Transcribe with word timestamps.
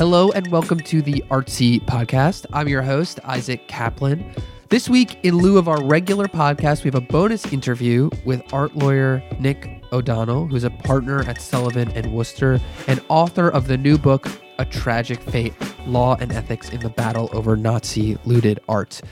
Hello 0.00 0.30
and 0.30 0.46
welcome 0.46 0.80
to 0.80 1.02
the 1.02 1.22
Artsy 1.28 1.78
Podcast. 1.84 2.46
I'm 2.54 2.68
your 2.68 2.80
host, 2.80 3.20
Isaac 3.22 3.68
Kaplan. 3.68 4.32
This 4.70 4.88
week, 4.88 5.18
in 5.24 5.36
lieu 5.36 5.58
of 5.58 5.68
our 5.68 5.84
regular 5.84 6.26
podcast, 6.26 6.84
we 6.84 6.88
have 6.88 6.94
a 6.94 7.02
bonus 7.02 7.44
interview 7.52 8.08
with 8.24 8.40
art 8.50 8.74
lawyer 8.74 9.22
Nick 9.38 9.84
O'Donnell, 9.92 10.46
who's 10.46 10.64
a 10.64 10.70
partner 10.70 11.20
at 11.24 11.38
Sullivan 11.38 11.90
and 11.90 12.14
Worcester 12.14 12.58
and 12.88 13.04
author 13.10 13.50
of 13.50 13.66
the 13.66 13.76
new 13.76 13.98
book, 13.98 14.26
A 14.58 14.64
Tragic 14.64 15.20
Fate 15.20 15.52
Law 15.86 16.16
and 16.18 16.32
Ethics 16.32 16.70
in 16.70 16.80
the 16.80 16.88
Battle 16.88 17.28
Over 17.34 17.54
Nazi 17.54 18.16
Looted 18.24 18.58
Art. 18.70 19.02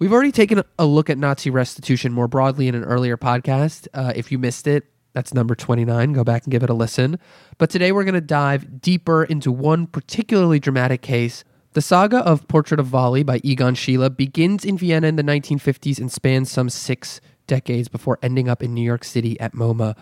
We've 0.00 0.12
already 0.12 0.32
taken 0.32 0.62
a 0.78 0.84
look 0.84 1.08
at 1.08 1.16
Nazi 1.16 1.48
restitution 1.48 2.12
more 2.12 2.28
broadly 2.28 2.68
in 2.68 2.74
an 2.74 2.84
earlier 2.84 3.16
podcast. 3.16 3.88
Uh, 3.94 4.12
if 4.14 4.30
you 4.30 4.36
missed 4.36 4.66
it, 4.66 4.84
that's 5.16 5.32
number 5.32 5.54
29. 5.54 6.12
Go 6.12 6.24
back 6.24 6.44
and 6.44 6.50
give 6.50 6.62
it 6.62 6.68
a 6.68 6.74
listen. 6.74 7.18
But 7.56 7.70
today 7.70 7.90
we're 7.90 8.04
going 8.04 8.16
to 8.16 8.20
dive 8.20 8.82
deeper 8.82 9.24
into 9.24 9.50
one 9.50 9.86
particularly 9.86 10.60
dramatic 10.60 11.00
case. 11.00 11.42
The 11.72 11.80
saga 11.80 12.18
of 12.18 12.46
Portrait 12.48 12.78
of 12.78 12.92
Wally 12.92 13.22
by 13.22 13.40
Egon 13.42 13.76
Schiele 13.76 14.14
begins 14.14 14.62
in 14.62 14.76
Vienna 14.76 15.06
in 15.06 15.16
the 15.16 15.22
1950s 15.22 15.98
and 15.98 16.12
spans 16.12 16.50
some 16.50 16.68
six 16.68 17.22
decades 17.46 17.88
before 17.88 18.18
ending 18.22 18.46
up 18.46 18.62
in 18.62 18.74
New 18.74 18.82
York 18.82 19.04
City 19.04 19.40
at 19.40 19.54
MoMA. 19.54 19.96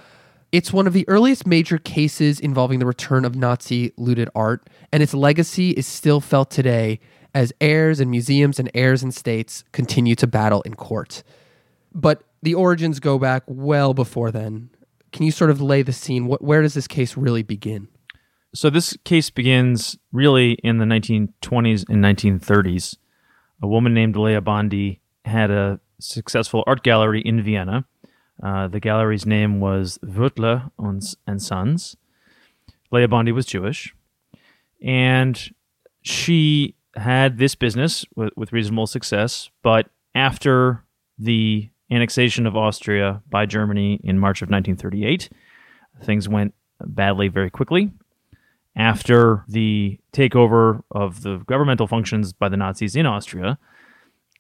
It's 0.51 0.73
one 0.73 0.89
of 0.89 0.93
the 0.93 1.09
earliest 1.09 1.47
major 1.47 1.79
cases 1.79 2.41
involving 2.41 2.81
the 2.81 2.87
return 2.87 3.25
of 3.25 3.37
Nazi 3.37 3.93
looted 3.97 4.29
art, 4.35 4.69
and 4.91 5.01
its 5.01 5.15
legacy 5.15 5.71
is 5.71 5.87
still 5.87 6.21
felt 6.21 6.51
today 6.51 6.99
as 7.33 7.53
heirs 7.61 8.01
and 8.01 8.11
museums 8.11 8.59
and 8.59 8.69
heirs 8.75 9.05
and 9.05 9.15
states 9.15 9.63
continue 9.71 10.17
to 10.17 10.27
battle 10.27 10.63
in 10.63 10.75
court. 10.75 11.23
But 11.95 12.25
the 12.45 12.55
origins 12.55 13.01
go 13.01 13.19
back 13.19 13.43
well 13.47 13.95
before 13.95 14.31
then. 14.31 14.69
Can 15.15 15.25
you 15.25 15.31
sort 15.31 15.53
of 15.53 15.61
lay 15.61 15.83
the 15.83 15.93
scene? 15.93 16.27
What, 16.27 16.43
where 16.43 16.61
does 16.61 16.75
this 16.75 16.89
case 16.89 17.17
really 17.17 17.45
begin? 17.45 17.87
So 18.53 18.69
this 18.69 18.97
case 19.05 19.31
begins 19.31 19.97
really 20.11 20.55
in 20.65 20.79
the 20.79 20.85
1920s 20.85 21.89
and 21.89 22.03
1930s. 22.03 22.97
A 23.63 23.69
woman 23.69 23.95
named 23.95 24.17
Lea 24.17 24.41
Bondi 24.41 25.01
had 25.25 25.53
a 25.53 25.79
successful 26.01 26.65
art 26.67 26.83
gallery 26.83 27.21
in 27.21 27.45
Vienna. 27.45 27.85
Uh, 28.43 28.67
the 28.67 28.81
gallery's 28.81 29.25
name 29.25 29.61
was 29.61 30.01
Würthle 30.05 30.73
and 31.29 31.41
Sons. 31.41 31.97
Lea 32.91 33.07
Bondi 33.07 33.31
was 33.31 33.47
Jewish, 33.47 33.95
and 34.83 35.55
she 36.03 36.75
had 36.97 37.39
this 37.39 37.55
business 37.55 38.05
with, 38.17 38.33
with 38.37 38.53
reasonable 38.53 38.89
success. 38.89 39.49
But 39.63 39.91
after 40.13 40.83
the 41.17 41.71
annexation 41.91 42.47
of 42.47 42.57
Austria 42.57 43.23
by 43.29 43.47
Germany 43.47 44.01
in 44.03 44.19
March 44.19 44.43
of 44.43 44.49
1938, 44.49 45.31
things 46.03 46.29
went 46.29 46.55
badly 46.81 47.29
very 47.29 47.51
quickly. 47.51 47.93
After 48.77 49.45
the 49.49 50.01
takeover 50.13 50.83
of 50.91 51.23
the 51.23 51.39
governmental 51.47 51.87
functions 51.87 52.33
by 52.33 52.49
the 52.49 52.57
Nazis 52.57 52.97
in 52.97 53.07
Austria, 53.07 53.59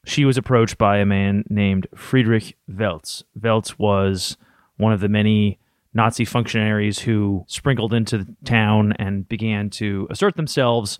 she 0.04 0.24
was 0.24 0.36
approached 0.36 0.76
by 0.76 0.98
a 0.98 1.06
man 1.06 1.44
named 1.48 1.86
Friedrich 1.94 2.56
Welz. 2.70 3.22
Welz 3.38 3.78
was 3.78 4.36
one 4.76 4.92
of 4.92 5.00
the 5.00 5.08
many 5.08 5.58
Nazi 5.94 6.24
functionaries 6.24 6.98
who 6.98 7.44
sprinkled 7.46 7.94
into 7.94 8.18
the 8.18 8.36
town 8.44 8.92
and 8.98 9.28
began 9.28 9.70
to 9.70 10.08
assert 10.10 10.36
themselves, 10.36 10.98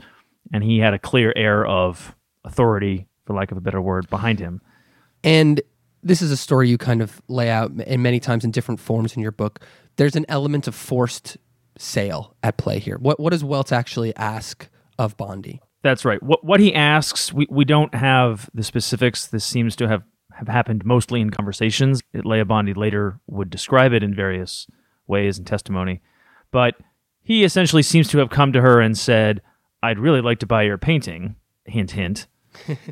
and 0.53 0.63
he 0.63 0.79
had 0.79 0.95
a 0.95 0.99
clear 0.99 1.33
air 1.35 1.67
of 1.67 2.15
authority, 2.45 3.09
for 3.27 3.35
lack 3.35 3.51
of 3.51 3.59
a 3.59 3.61
better 3.61 3.81
word, 3.81 4.09
behind 4.09 4.39
him. 4.39 4.61
And 5.25 5.61
this 6.05 6.23
is 6.23 6.31
a 6.31 6.37
story 6.37 6.69
you 6.69 6.79
kind 6.79 7.03
of 7.03 7.21
lay 7.29 7.51
out 7.51 7.73
in 7.73 8.03
many 8.03 8.21
times 8.21 8.45
in 8.45 8.51
different 8.51 8.79
forms 8.79 9.17
in 9.17 9.23
your 9.23 9.33
book. 9.33 9.61
There's 9.97 10.15
an 10.15 10.27
element 10.29 10.69
of 10.69 10.75
forced 10.75 11.39
sale 11.79 12.37
at 12.43 12.57
play 12.57 12.79
here. 12.79 12.99
What 12.99 13.19
what 13.19 13.31
does 13.31 13.43
Welz 13.43 13.73
actually 13.73 14.15
ask 14.17 14.69
of 14.99 15.17
Bondi? 15.17 15.61
That's 15.83 16.05
right. 16.05 16.23
What 16.23 16.45
what 16.45 16.61
he 16.61 16.75
asks, 16.75 17.33
we, 17.33 17.47
we 17.51 17.65
don't 17.65 17.95
have 17.95 18.49
the 18.55 18.63
specifics. 18.63 19.27
This 19.27 19.45
seems 19.45 19.75
to 19.77 19.89
have, 19.89 20.03
have 20.33 20.49
happened 20.49 20.85
mostly 20.85 21.21
in 21.21 21.31
conversations. 21.31 22.03
Lea 22.13 22.45
Bondi 22.45 22.75
later 22.75 23.19
would 23.27 23.51
describe 23.51 23.93
it 23.93 24.03
in 24.03 24.15
various 24.15 24.67
ways 25.07 25.39
and 25.39 25.47
testimony. 25.47 26.01
But 26.51 26.75
he 27.23 27.45
essentially 27.45 27.83
seems 27.83 28.09
to 28.09 28.19
have 28.19 28.31
come 28.31 28.53
to 28.53 28.61
her 28.61 28.81
and 28.81 28.97
said, 28.97 29.43
I'd 29.83 29.99
really 29.99 30.21
like 30.21 30.39
to 30.41 30.47
buy 30.47 30.63
your 30.63 30.79
painting. 30.79 31.37
Hint 31.67 31.93
hint. 31.93 32.27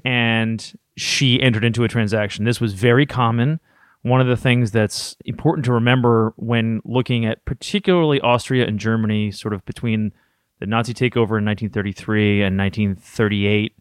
And 0.04 0.72
she 0.96 1.40
entered 1.40 1.64
into 1.64 1.84
a 1.84 1.88
transaction. 1.88 2.44
This 2.44 2.60
was 2.60 2.74
very 2.74 3.06
common. 3.06 3.60
One 4.02 4.20
of 4.20 4.26
the 4.26 4.36
things 4.36 4.72
that's 4.72 5.16
important 5.24 5.64
to 5.66 5.72
remember 5.72 6.34
when 6.36 6.80
looking 6.84 7.24
at 7.24 7.44
particularly 7.44 8.20
Austria 8.20 8.66
and 8.66 8.78
Germany, 8.78 9.30
sort 9.30 9.54
of 9.54 9.64
between 9.64 10.12
the 10.58 10.66
Nazi 10.66 10.92
takeover 10.92 11.38
in 11.38 11.44
1933 11.44 12.42
and 12.42 12.58
1938, 12.58 13.74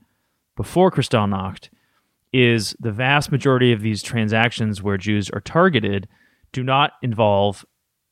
before 0.56 0.91
Kristallnacht, 0.91 1.70
is 2.34 2.75
the 2.80 2.91
vast 2.91 3.31
majority 3.31 3.72
of 3.72 3.81
these 3.81 4.03
transactions 4.03 4.81
where 4.81 4.97
Jews 4.97 5.30
are 5.31 5.41
targeted 5.41 6.08
do 6.52 6.64
not 6.64 6.94
involve 7.02 7.66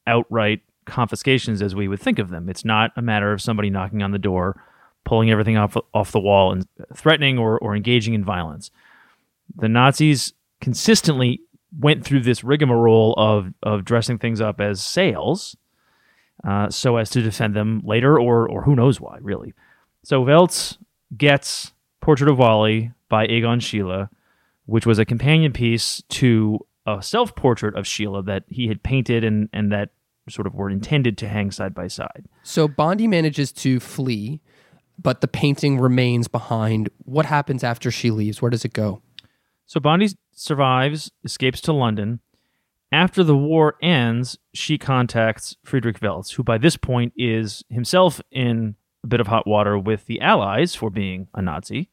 outright 0.08 0.62
confiscations 0.85 1.62
as 1.62 1.75
we 1.75 1.88
would 1.88 2.00
think 2.00 2.19
of 2.19 2.29
them. 2.29 2.50
It's 2.50 2.66
not 2.66 2.91
a 2.96 3.02
matter 3.02 3.31
of 3.31 3.41
somebody 3.41 3.69
knocking 3.69 4.02
on 4.02 4.12
the 4.12 4.18
door, 4.18 4.62
pulling 5.06 5.32
everything 5.32 5.58
off 5.58 5.76
off 5.94 6.12
the 6.12 6.20
wall 6.20 6.52
and 6.52 6.68
threatening 6.96 7.38
or, 7.38 7.58
or 7.60 7.76
engaging 7.76 8.14
in 8.14 8.24
violence 8.24 8.72
the 9.56 9.70
Nazis 9.70 10.34
consistently 10.62 11.42
went 11.78 12.04
through 12.04 12.22
this 12.22 12.44
rigmarole 12.44 13.14
of 13.18 13.54
of 13.64 13.86
dressing 13.86 14.18
things 14.18 14.42
up 14.42 14.59
as 14.59 14.82
sales, 14.82 15.56
uh, 16.44 16.70
so 16.70 16.98
as 16.98 17.09
to 17.12 17.22
defend 17.22 17.56
them 17.56 17.82
later, 17.84 18.20
or 18.20 18.50
or 18.50 18.64
who 18.64 18.76
knows 18.76 19.00
why, 19.00 19.18
really. 19.22 19.54
So 20.04 20.24
Welz 20.24 20.78
gets 21.16 21.74
Portrait 22.02 22.30
of 22.30 22.38
Wally 22.38 22.92
by 23.09 23.26
Egon 23.26 23.59
Schiele, 23.59 24.09
which 24.66 24.86
was 24.86 25.00
a 25.00 25.06
companion 25.06 25.52
piece 25.52 26.02
to 26.09 26.59
a 26.86 27.02
self 27.02 27.36
portrait 27.36 27.76
of 27.76 27.86
Schiele 27.86 28.26
that 28.26 28.44
he 28.48 28.68
had 28.68 28.84
painted 28.84 29.24
and 29.24 29.50
and 29.54 29.72
that 29.72 29.90
sort 30.30 30.46
of 30.46 30.54
were 30.54 30.70
intended 30.70 31.18
to 31.18 31.28
hang 31.28 31.50
side 31.50 31.74
by 31.74 31.88
side. 31.88 32.26
So 32.44 32.68
Bondi 32.68 33.08
manages 33.08 33.52
to 33.54 33.80
flee, 33.80 34.42
but 35.02 35.22
the 35.22 35.28
painting 35.28 35.80
remains 35.80 36.28
behind. 36.28 36.90
What 37.06 37.26
happens 37.26 37.64
after 37.64 37.90
she 37.90 38.12
leaves? 38.12 38.42
Where 38.42 38.52
does 38.52 38.66
it 38.66 38.74
go? 38.74 39.02
So 39.66 39.80
Bondi 39.80 40.10
survives, 40.32 41.12
escapes 41.24 41.62
to 41.62 41.74
London. 41.74 42.20
After 42.92 43.24
the 43.24 43.38
war 43.38 43.76
ends, 43.82 44.38
she 44.54 44.78
contacts 44.78 45.56
Friedrich 45.64 46.00
Welz, 46.00 46.34
who 46.34 46.44
by 46.44 46.58
this 46.58 46.76
point 46.76 47.14
is 47.16 47.64
himself 47.70 48.20
in 48.32 48.76
a 49.04 49.08
bit 49.08 49.22
of 49.22 49.28
hot 49.28 49.46
water 49.46 49.78
with 49.78 50.08
the 50.08 50.20
Allies 50.22 50.76
for 50.76 50.90
being 50.90 51.28
a 51.34 51.42
Nazi. 51.42 51.90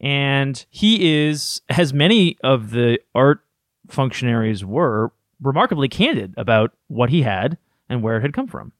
And 0.00 0.64
he 0.70 1.26
is, 1.26 1.60
as 1.68 1.92
many 1.92 2.36
of 2.42 2.70
the 2.70 2.98
art 3.14 3.44
functionaries 3.88 4.64
were, 4.64 5.12
remarkably 5.40 5.88
candid 5.88 6.34
about 6.36 6.72
what 6.88 7.10
he 7.10 7.22
had 7.22 7.58
and 7.88 8.02
where 8.02 8.16
it 8.16 8.22
had 8.22 8.32
come 8.32 8.48
from. 8.48 8.72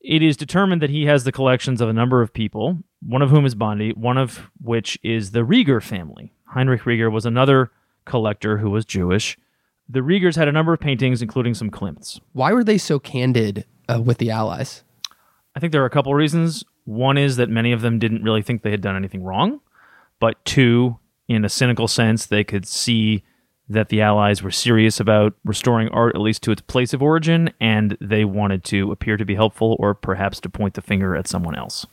It 0.00 0.22
is 0.22 0.36
determined 0.36 0.80
that 0.82 0.90
he 0.90 1.06
has 1.06 1.24
the 1.24 1.32
collections 1.32 1.80
of 1.80 1.88
a 1.88 1.92
number 1.92 2.22
of 2.22 2.32
people, 2.32 2.78
one 3.00 3.22
of 3.22 3.30
whom 3.30 3.44
is 3.44 3.54
Bondi, 3.54 3.90
one 3.92 4.16
of 4.16 4.50
which 4.60 4.98
is 5.02 5.32
the 5.32 5.40
Rieger 5.40 5.82
family, 5.82 6.32
Heinrich 6.48 6.82
Rieger 6.82 7.12
was 7.12 7.26
another 7.26 7.70
collector 8.04 8.58
who 8.58 8.70
was 8.70 8.84
Jewish. 8.84 9.36
The 9.88 10.00
Riegers 10.00 10.36
had 10.36 10.48
a 10.48 10.52
number 10.52 10.72
of 10.72 10.80
paintings, 10.80 11.22
including 11.22 11.54
some 11.54 11.70
Klimts. 11.70 12.20
Why 12.32 12.52
were 12.52 12.64
they 12.64 12.78
so 12.78 12.98
candid 12.98 13.64
uh, 13.88 14.00
with 14.00 14.18
the 14.18 14.30
Allies? 14.30 14.82
I 15.54 15.60
think 15.60 15.72
there 15.72 15.82
are 15.82 15.86
a 15.86 15.90
couple 15.90 16.12
of 16.12 16.16
reasons. 16.16 16.64
One 16.84 17.18
is 17.18 17.36
that 17.36 17.50
many 17.50 17.72
of 17.72 17.82
them 17.82 17.98
didn't 17.98 18.22
really 18.22 18.42
think 18.42 18.62
they 18.62 18.70
had 18.70 18.80
done 18.80 18.96
anything 18.96 19.24
wrong, 19.24 19.60
but 20.20 20.42
two, 20.44 20.98
in 21.26 21.44
a 21.44 21.48
cynical 21.48 21.88
sense, 21.88 22.26
they 22.26 22.44
could 22.44 22.66
see 22.66 23.24
that 23.68 23.90
the 23.90 24.00
Allies 24.00 24.42
were 24.42 24.50
serious 24.50 24.98
about 24.98 25.34
restoring 25.44 25.88
art 25.90 26.14
at 26.14 26.20
least 26.20 26.42
to 26.44 26.50
its 26.50 26.62
place 26.62 26.94
of 26.94 27.02
origin, 27.02 27.52
and 27.60 27.96
they 28.00 28.24
wanted 28.24 28.64
to 28.64 28.90
appear 28.90 29.16
to 29.16 29.24
be 29.24 29.34
helpful 29.34 29.76
or 29.78 29.94
perhaps 29.94 30.40
to 30.40 30.48
point 30.48 30.74
the 30.74 30.82
finger 30.82 31.14
at 31.14 31.28
someone 31.28 31.54
else. 31.54 31.86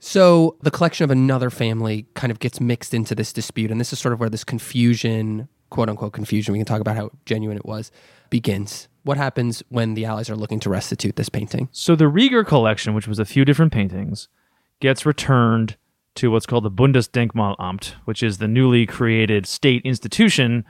So 0.00 0.56
the 0.62 0.70
collection 0.72 1.04
of 1.04 1.12
another 1.12 1.48
family 1.48 2.06
kind 2.14 2.32
of 2.32 2.40
gets 2.40 2.60
mixed 2.60 2.92
into 2.92 3.14
this 3.14 3.32
dispute, 3.32 3.70
and 3.70 3.80
this 3.80 3.92
is 3.92 4.00
sort 4.00 4.12
of 4.12 4.18
where 4.18 4.28
this 4.28 4.42
confusion, 4.42 5.48
quote 5.70 5.88
unquote 5.88 6.12
confusion, 6.12 6.52
we 6.52 6.58
can 6.58 6.66
talk 6.66 6.80
about 6.80 6.96
how 6.96 7.10
genuine 7.24 7.56
it 7.56 7.64
was, 7.64 7.92
begins. 8.28 8.88
What 9.04 9.16
happens 9.16 9.62
when 9.68 9.94
the 9.94 10.04
Allies 10.04 10.28
are 10.28 10.36
looking 10.36 10.58
to 10.60 10.70
restitute 10.70 11.14
this 11.14 11.28
painting? 11.28 11.68
So 11.70 11.94
the 11.94 12.06
Rieger 12.06 12.44
collection, 12.44 12.94
which 12.94 13.06
was 13.06 13.20
a 13.20 13.24
few 13.24 13.44
different 13.44 13.72
paintings, 13.72 14.26
gets 14.80 15.06
returned 15.06 15.76
to 16.16 16.30
what's 16.30 16.46
called 16.46 16.64
the 16.64 16.70
Bundesdenkmalamt, 16.70 17.94
which 18.04 18.22
is 18.22 18.38
the 18.38 18.48
newly 18.48 18.86
created 18.86 19.46
state 19.46 19.82
institution 19.84 20.64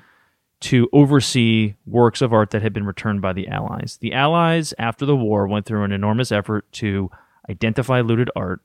to 0.63 0.89
oversee 0.93 1.75
works 1.87 2.23
of 2.23 2.33
art 2.33 2.51
that 2.51 2.63
had 2.63 2.73
been 2.73 2.87
returned 2.87 3.21
by 3.21 3.33
the 3.33 3.49
Allies. 3.49 3.99
The 4.01 4.15
Allies, 4.15 4.73
after 4.79 5.05
the 5.05 5.17
war, 5.17 5.47
went 5.49 5.67
through 5.67 5.85
an 5.85 5.93
enormous 5.93 6.31
effort 6.31 6.71
to 6.73 7.11
identify 7.51 8.01
looted 8.01 8.31
art 8.37 8.61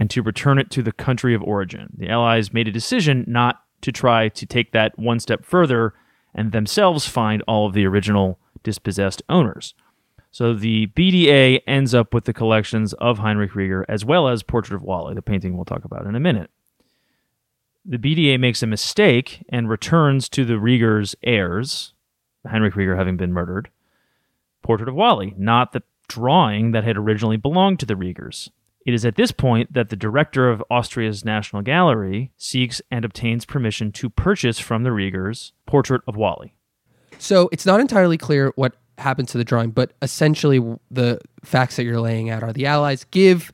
and 0.00 0.10
to 0.10 0.22
return 0.22 0.58
it 0.58 0.70
to 0.72 0.82
the 0.82 0.92
country 0.92 1.34
of 1.34 1.42
origin. 1.42 1.90
The 1.96 2.08
Allies 2.08 2.52
made 2.52 2.66
a 2.66 2.72
decision 2.72 3.24
not 3.28 3.62
to 3.82 3.92
try 3.92 4.28
to 4.30 4.46
take 4.46 4.72
that 4.72 4.98
one 4.98 5.20
step 5.20 5.44
further 5.44 5.94
and 6.34 6.50
themselves 6.50 7.06
find 7.06 7.42
all 7.46 7.66
of 7.66 7.72
the 7.72 7.86
original 7.86 8.38
dispossessed 8.64 9.22
owners. 9.28 9.74
So 10.32 10.54
the 10.54 10.88
BDA 10.88 11.60
ends 11.66 11.94
up 11.94 12.12
with 12.12 12.24
the 12.24 12.34
collections 12.34 12.92
of 12.94 13.18
Heinrich 13.18 13.52
Rieger 13.52 13.84
as 13.88 14.04
well 14.04 14.28
as 14.28 14.42
Portrait 14.42 14.76
of 14.76 14.82
Wally, 14.82 15.14
the 15.14 15.22
painting 15.22 15.54
we'll 15.54 15.64
talk 15.64 15.84
about 15.84 16.06
in 16.06 16.16
a 16.16 16.20
minute. 16.20 16.50
The 17.90 17.96
BDA 17.96 18.38
makes 18.38 18.62
a 18.62 18.66
mistake 18.66 19.46
and 19.48 19.66
returns 19.66 20.28
to 20.30 20.44
the 20.44 20.58
Riegers' 20.58 21.14
heirs, 21.22 21.94
Heinrich 22.46 22.74
Rieger 22.74 22.98
having 22.98 23.16
been 23.16 23.32
murdered, 23.32 23.70
Portrait 24.62 24.90
of 24.90 24.94
Wally, 24.94 25.32
not 25.38 25.72
the 25.72 25.82
drawing 26.06 26.72
that 26.72 26.84
had 26.84 26.98
originally 26.98 27.38
belonged 27.38 27.80
to 27.80 27.86
the 27.86 27.94
Riegers. 27.94 28.50
It 28.84 28.92
is 28.92 29.06
at 29.06 29.16
this 29.16 29.32
point 29.32 29.72
that 29.72 29.88
the 29.88 29.96
director 29.96 30.50
of 30.50 30.62
Austria's 30.70 31.24
National 31.24 31.62
Gallery 31.62 32.30
seeks 32.36 32.82
and 32.90 33.06
obtains 33.06 33.46
permission 33.46 33.90
to 33.92 34.10
purchase 34.10 34.58
from 34.58 34.82
the 34.82 34.90
Riegers 34.90 35.52
Portrait 35.64 36.02
of 36.06 36.14
Wally. 36.14 36.52
So 37.18 37.48
it's 37.52 37.64
not 37.64 37.80
entirely 37.80 38.18
clear 38.18 38.52
what 38.56 38.76
happened 38.98 39.28
to 39.28 39.38
the 39.38 39.44
drawing, 39.44 39.70
but 39.70 39.94
essentially 40.02 40.60
the 40.90 41.20
facts 41.42 41.76
that 41.76 41.84
you're 41.84 42.00
laying 42.00 42.28
out 42.28 42.42
are 42.42 42.52
the 42.52 42.66
Allies 42.66 43.04
give 43.04 43.50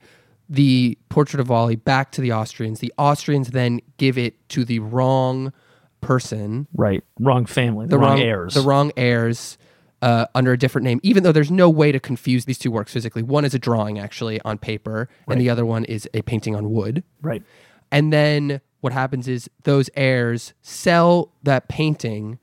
the 0.49 0.99
portrait 1.09 1.41
of 1.41 1.49
Wally 1.49 1.77
back 1.77 2.13
to 2.13 2.21
the 2.21 2.33
Austrians. 2.33 2.81
The 2.81 2.93
Austrians 2.99 3.51
then 3.51 3.81
give 3.97 4.19
it 4.19 4.49
to 4.51 4.65
the 4.65 4.79
wrong 4.81 5.53
person, 6.01 6.67
Right. 6.75 7.03
Wrong 7.19 7.47
family. 7.47 7.87
The, 7.87 7.99
wrong, 7.99 8.21
heirs. 8.21 8.55
the 8.55 8.61
wrong 8.61 8.93
heirs. 8.97 9.57
Uh, 10.03 10.27
under 10.35 10.53
a 10.53 10.59
different 10.59 10.85
name, 10.85 11.01
even 11.03 11.23
though 11.23 11.33
there's 11.33 11.51
no 11.51 11.71
way 11.71 11.91
to 11.91 11.99
confuse 11.99 12.45
these 12.45 12.59
two 12.59 12.71
works 12.71 12.93
physically. 12.93 13.23
One 13.23 13.43
is 13.43 13.55
a 13.55 13.59
drawing 13.59 13.99
actually 13.99 14.39
on 14.43 14.59
paper, 14.59 15.09
and 15.27 15.41
the 15.41 15.49
other 15.49 15.65
one 15.65 15.87
is 15.87 16.07
a 16.13 16.21
painting 16.21 16.55
on 16.55 16.71
wood. 16.71 17.03
right. 17.23 17.43
And 17.91 18.13
then 18.13 18.61
what 18.83 18.93
happens 18.93 19.29
is 19.29 19.49
those 19.63 19.89
heirs 19.97 20.53
sell 20.61 21.33
that 21.45 21.69
painting 21.69 22.39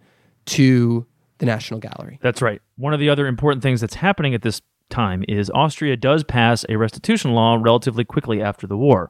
to 0.47 1.05
the 1.37 1.45
National 1.45 1.79
Gallery. 1.79 2.17
That's 2.23 2.41
right. 2.41 2.63
One 2.77 2.95
of 2.95 2.99
the 2.99 3.09
other 3.11 3.27
important 3.27 3.61
things 3.61 3.79
that's 3.79 3.93
happening 3.95 4.33
at 4.33 4.41
this 4.41 4.59
time 4.91 5.23
is 5.27 5.51
Austria 5.53 5.97
does 5.97 6.23
pass 6.23 6.65
a 6.69 6.77
restitution 6.77 7.31
law 7.31 7.57
relatively 7.59 8.03
quickly 8.03 8.41
after 8.41 8.67
the 8.67 8.77
war. 8.77 9.09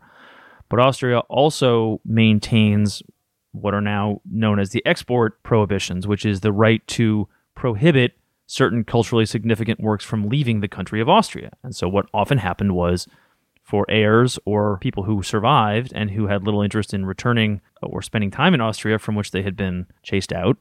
But 0.69 0.79
Austria 0.79 1.19
also 1.19 1.99
maintains 2.05 3.03
what 3.51 3.73
are 3.73 3.81
now 3.81 4.21
known 4.29 4.59
as 4.59 4.69
the 4.69 4.85
export 4.85 5.43
prohibitions, 5.43 6.07
which 6.07 6.25
is 6.25 6.39
the 6.39 6.53
right 6.53 6.85
to 6.87 7.27
prohibit 7.55 8.13
certain 8.47 8.83
culturally 8.83 9.25
significant 9.25 9.79
works 9.79 10.05
from 10.05 10.29
leaving 10.29 10.61
the 10.61 10.67
country 10.67 11.01
of 11.01 11.09
Austria. 11.09 11.51
And 11.63 11.75
so 11.75 11.87
what 11.87 12.07
often 12.13 12.37
happened 12.37 12.73
was 12.73 13.07
for 13.63 13.85
heirs 13.89 14.39
or 14.45 14.77
people 14.79 15.03
who 15.03 15.23
survived 15.23 15.93
and 15.95 16.11
who 16.11 16.27
had 16.27 16.43
little 16.43 16.61
interest 16.61 16.93
in 16.93 17.05
returning 17.05 17.61
or 17.81 18.01
spending 18.01 18.31
time 18.31 18.53
in 18.53 18.61
Austria 18.61 18.99
from 18.99 19.15
which 19.15 19.31
they 19.31 19.41
had 19.41 19.55
been 19.55 19.87
chased 20.03 20.33
out, 20.33 20.57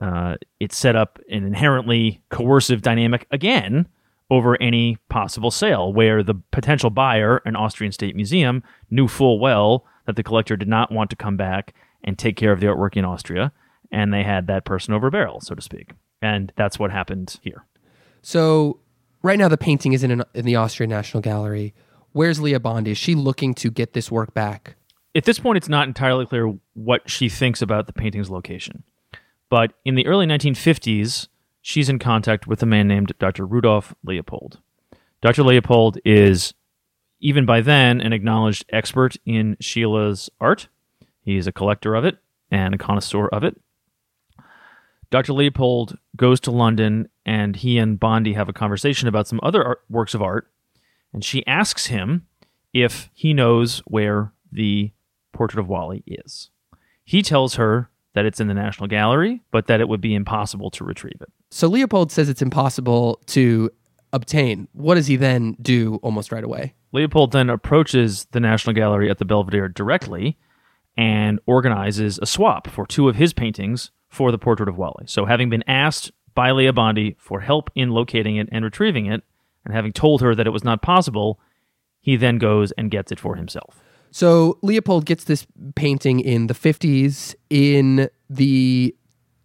uh, 0.00 0.36
it 0.60 0.72
set 0.72 0.94
up 0.94 1.18
an 1.30 1.44
inherently 1.44 2.22
coercive 2.28 2.82
dynamic 2.82 3.26
again 3.30 3.88
over 4.30 4.60
any 4.60 4.98
possible 5.08 5.50
sale, 5.50 5.92
where 5.92 6.22
the 6.22 6.34
potential 6.50 6.90
buyer, 6.90 7.38
an 7.44 7.56
Austrian 7.56 7.92
state 7.92 8.14
museum, 8.14 8.62
knew 8.90 9.08
full 9.08 9.38
well 9.38 9.86
that 10.06 10.16
the 10.16 10.22
collector 10.22 10.56
did 10.56 10.68
not 10.68 10.92
want 10.92 11.10
to 11.10 11.16
come 11.16 11.36
back 11.36 11.74
and 12.04 12.18
take 12.18 12.36
care 12.36 12.52
of 12.52 12.60
the 12.60 12.66
artwork 12.66 12.96
in 12.96 13.04
Austria, 13.04 13.52
and 13.90 14.12
they 14.12 14.22
had 14.22 14.46
that 14.46 14.64
person 14.64 14.94
over 14.94 15.06
a 15.06 15.10
barrel, 15.10 15.40
so 15.40 15.54
to 15.54 15.62
speak. 15.62 15.92
And 16.20 16.52
that's 16.56 16.78
what 16.78 16.90
happened 16.90 17.38
here. 17.42 17.64
So 18.22 18.80
right 19.22 19.38
now 19.38 19.48
the 19.48 19.56
painting 19.56 19.92
is 19.92 20.04
in, 20.04 20.10
an, 20.10 20.24
in 20.34 20.44
the 20.44 20.56
Austrian 20.56 20.90
National 20.90 21.22
Gallery. 21.22 21.74
Where's 22.12 22.40
Lea 22.40 22.58
Bondi? 22.58 22.92
Is 22.92 22.98
she 22.98 23.14
looking 23.14 23.54
to 23.54 23.70
get 23.70 23.92
this 23.92 24.10
work 24.10 24.34
back? 24.34 24.76
At 25.14 25.24
this 25.24 25.38
point, 25.38 25.56
it's 25.56 25.68
not 25.68 25.88
entirely 25.88 26.26
clear 26.26 26.54
what 26.74 27.08
she 27.08 27.28
thinks 27.28 27.62
about 27.62 27.86
the 27.86 27.92
painting's 27.92 28.30
location. 28.30 28.84
But 29.48 29.72
in 29.84 29.94
the 29.94 30.06
early 30.06 30.26
1950s, 30.26 31.28
she's 31.68 31.90
in 31.90 31.98
contact 31.98 32.46
with 32.46 32.62
a 32.62 32.66
man 32.66 32.88
named 32.88 33.12
Dr. 33.18 33.44
Rudolf 33.44 33.94
Leopold. 34.02 34.58
Dr. 35.20 35.42
Leopold 35.42 35.98
is, 36.02 36.54
even 37.20 37.44
by 37.44 37.60
then, 37.60 38.00
an 38.00 38.14
acknowledged 38.14 38.64
expert 38.70 39.16
in 39.26 39.54
Schiele's 39.60 40.30
art. 40.40 40.68
He's 41.20 41.46
a 41.46 41.52
collector 41.52 41.94
of 41.94 42.06
it 42.06 42.16
and 42.50 42.74
a 42.74 42.78
connoisseur 42.78 43.28
of 43.28 43.44
it. 43.44 43.60
Dr. 45.10 45.34
Leopold 45.34 45.98
goes 46.16 46.40
to 46.40 46.50
London 46.50 47.10
and 47.26 47.56
he 47.56 47.76
and 47.76 48.00
Bondi 48.00 48.32
have 48.32 48.48
a 48.48 48.54
conversation 48.54 49.06
about 49.06 49.28
some 49.28 49.40
other 49.42 49.62
art, 49.62 49.82
works 49.90 50.14
of 50.14 50.22
art. 50.22 50.50
And 51.12 51.22
she 51.22 51.46
asks 51.46 51.86
him 51.86 52.26
if 52.72 53.10
he 53.12 53.34
knows 53.34 53.80
where 53.80 54.32
the 54.50 54.92
portrait 55.34 55.60
of 55.60 55.68
Wally 55.68 56.02
is. 56.06 56.48
He 57.04 57.20
tells 57.20 57.56
her 57.56 57.90
that 58.18 58.26
it's 58.26 58.40
in 58.40 58.48
the 58.48 58.54
National 58.54 58.88
Gallery, 58.88 59.40
but 59.52 59.68
that 59.68 59.80
it 59.80 59.88
would 59.88 60.00
be 60.00 60.12
impossible 60.12 60.72
to 60.72 60.82
retrieve 60.82 61.20
it. 61.20 61.30
So 61.52 61.68
Leopold 61.68 62.10
says 62.10 62.28
it's 62.28 62.42
impossible 62.42 63.20
to 63.26 63.70
obtain. 64.12 64.66
What 64.72 64.96
does 64.96 65.06
he 65.06 65.14
then 65.14 65.56
do 65.62 66.00
almost 66.02 66.32
right 66.32 66.42
away? 66.42 66.74
Leopold 66.90 67.30
then 67.30 67.48
approaches 67.48 68.26
the 68.32 68.40
National 68.40 68.74
Gallery 68.74 69.08
at 69.08 69.18
the 69.18 69.24
Belvedere 69.24 69.68
directly 69.68 70.36
and 70.96 71.38
organizes 71.46 72.18
a 72.20 72.26
swap 72.26 72.66
for 72.66 72.88
two 72.88 73.08
of 73.08 73.14
his 73.14 73.32
paintings 73.32 73.92
for 74.08 74.32
the 74.32 74.38
portrait 74.38 74.68
of 74.68 74.76
Wally. 74.76 75.04
So, 75.06 75.24
having 75.24 75.48
been 75.48 75.62
asked 75.68 76.10
by 76.34 76.50
Lea 76.50 76.72
Bondi 76.72 77.14
for 77.20 77.38
help 77.38 77.70
in 77.76 77.90
locating 77.90 78.34
it 78.34 78.48
and 78.50 78.64
retrieving 78.64 79.06
it, 79.06 79.22
and 79.64 79.72
having 79.72 79.92
told 79.92 80.22
her 80.22 80.34
that 80.34 80.48
it 80.48 80.50
was 80.50 80.64
not 80.64 80.82
possible, 80.82 81.38
he 82.00 82.16
then 82.16 82.38
goes 82.38 82.72
and 82.72 82.90
gets 82.90 83.12
it 83.12 83.20
for 83.20 83.36
himself. 83.36 83.80
So 84.10 84.58
Leopold 84.62 85.04
gets 85.04 85.24
this 85.24 85.46
painting 85.74 86.20
in 86.20 86.46
the 86.46 86.54
50s. 86.54 87.34
In 87.50 88.08
the 88.28 88.94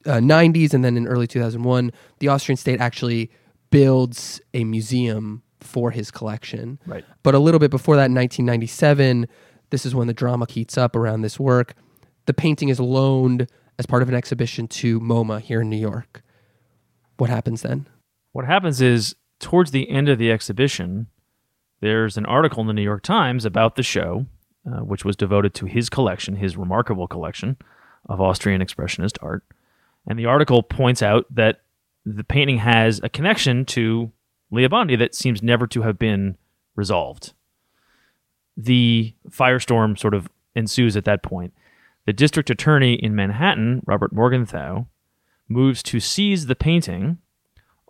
uh, 0.05 0.17
90s 0.17 0.73
and 0.73 0.83
then 0.83 0.97
in 0.97 1.07
early 1.07 1.27
2001, 1.27 1.91
the 2.19 2.27
Austrian 2.27 2.57
state 2.57 2.79
actually 2.79 3.31
builds 3.69 4.41
a 4.53 4.63
museum 4.63 5.41
for 5.59 5.91
his 5.91 6.11
collection. 6.11 6.79
Right. 6.85 7.03
But 7.23 7.35
a 7.35 7.39
little 7.39 7.59
bit 7.59 7.71
before 7.71 7.95
that, 7.95 8.05
in 8.05 8.15
1997, 8.15 9.27
this 9.69 9.85
is 9.85 9.95
when 9.95 10.07
the 10.07 10.13
drama 10.13 10.45
heats 10.49 10.77
up 10.77 10.95
around 10.95 11.21
this 11.21 11.39
work. 11.39 11.73
The 12.25 12.33
painting 12.33 12.69
is 12.69 12.79
loaned 12.79 13.47
as 13.79 13.85
part 13.85 14.03
of 14.03 14.09
an 14.09 14.15
exhibition 14.15 14.67
to 14.67 14.99
MoMA 14.99 15.41
here 15.41 15.61
in 15.61 15.69
New 15.69 15.77
York. 15.77 16.21
What 17.17 17.29
happens 17.29 17.61
then? 17.61 17.87
What 18.31 18.45
happens 18.45 18.81
is, 18.81 19.15
towards 19.39 19.71
the 19.71 19.89
end 19.89 20.09
of 20.09 20.17
the 20.17 20.31
exhibition, 20.31 21.07
there's 21.81 22.17
an 22.17 22.25
article 22.25 22.61
in 22.61 22.67
the 22.67 22.73
New 22.73 22.83
York 22.83 23.03
Times 23.03 23.45
about 23.45 23.75
the 23.75 23.83
show, 23.83 24.25
uh, 24.65 24.79
which 24.79 25.03
was 25.05 25.15
devoted 25.15 25.53
to 25.55 25.65
his 25.65 25.89
collection, 25.89 26.35
his 26.35 26.57
remarkable 26.57 27.07
collection 27.07 27.57
of 28.07 28.21
Austrian 28.21 28.61
Expressionist 28.61 29.17
art. 29.21 29.43
And 30.07 30.19
the 30.19 30.25
article 30.25 30.63
points 30.63 31.01
out 31.01 31.25
that 31.33 31.61
the 32.05 32.23
painting 32.23 32.57
has 32.57 32.99
a 33.03 33.09
connection 33.09 33.65
to 33.65 34.11
Lea 34.51 34.67
Bondi 34.67 34.95
that 34.97 35.15
seems 35.15 35.41
never 35.41 35.67
to 35.67 35.81
have 35.81 35.97
been 35.97 36.37
resolved. 36.75 37.33
The 38.57 39.13
firestorm 39.29 39.97
sort 39.97 40.13
of 40.13 40.29
ensues 40.55 40.95
at 40.95 41.05
that 41.05 41.23
point. 41.23 41.53
The 42.05 42.13
district 42.13 42.49
attorney 42.49 42.93
in 42.93 43.15
Manhattan, 43.15 43.81
Robert 43.85 44.11
Morgenthau, 44.13 44.85
moves 45.47 45.81
to 45.83 45.99
seize 45.99 46.45
the 46.45 46.55
painting 46.55 47.17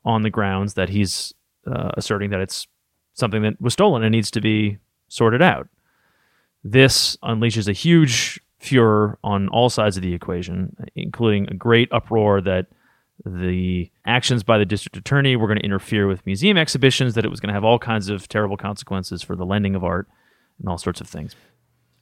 on 0.06 0.22
the 0.22 0.30
grounds 0.30 0.76
that 0.76 0.90
he's 0.90 1.34
uh, 1.66 1.90
asserting 1.96 2.30
that 2.30 2.42
it's 2.42 2.68
something 3.14 3.42
that 3.42 3.60
was 3.62 3.74
stolen 3.74 4.04
and 4.04 4.12
needs 4.12 4.32
to 4.32 4.42
be 4.42 4.78
sorted 5.08 5.42
out. 5.42 5.68
This 6.64 7.18
unleashes 7.18 7.68
a 7.68 7.74
huge 7.74 8.40
furor 8.60 9.20
on 9.24 9.50
all 9.50 9.70
sides 9.70 9.98
of 9.98 10.04
the 10.04 10.14
equation, 10.14 10.76
including 10.96 11.48
a 11.50 11.54
great 11.54 11.90
uproar 11.92 12.42
that 12.42 12.68
the 13.26 13.92
actions 14.06 14.44
by 14.44 14.58
the 14.58 14.66
district 14.66 14.98
attorney 14.98 15.36
were 15.36 15.48
going 15.48 15.60
to 15.60 15.66
interfere 15.66 16.08
with 16.08 16.26
museum 16.26 16.58
exhibitions, 16.58 17.14
that 17.16 17.26
it 17.26 17.30
was 17.30 17.40
going 17.40 17.50
to 17.50 17.54
have 17.54 17.64
all 17.64 17.80
kinds 17.80 18.10
of 18.10 18.28
terrible 18.28 18.58
consequences 18.58 19.22
for 19.22 19.36
the 19.36 19.46
lending 19.46 19.76
of 19.76 19.84
art 19.84 20.08
and 20.60 20.70
all 20.70 20.78
sorts 20.78 21.02
of 21.02 21.08
things. 21.08 21.36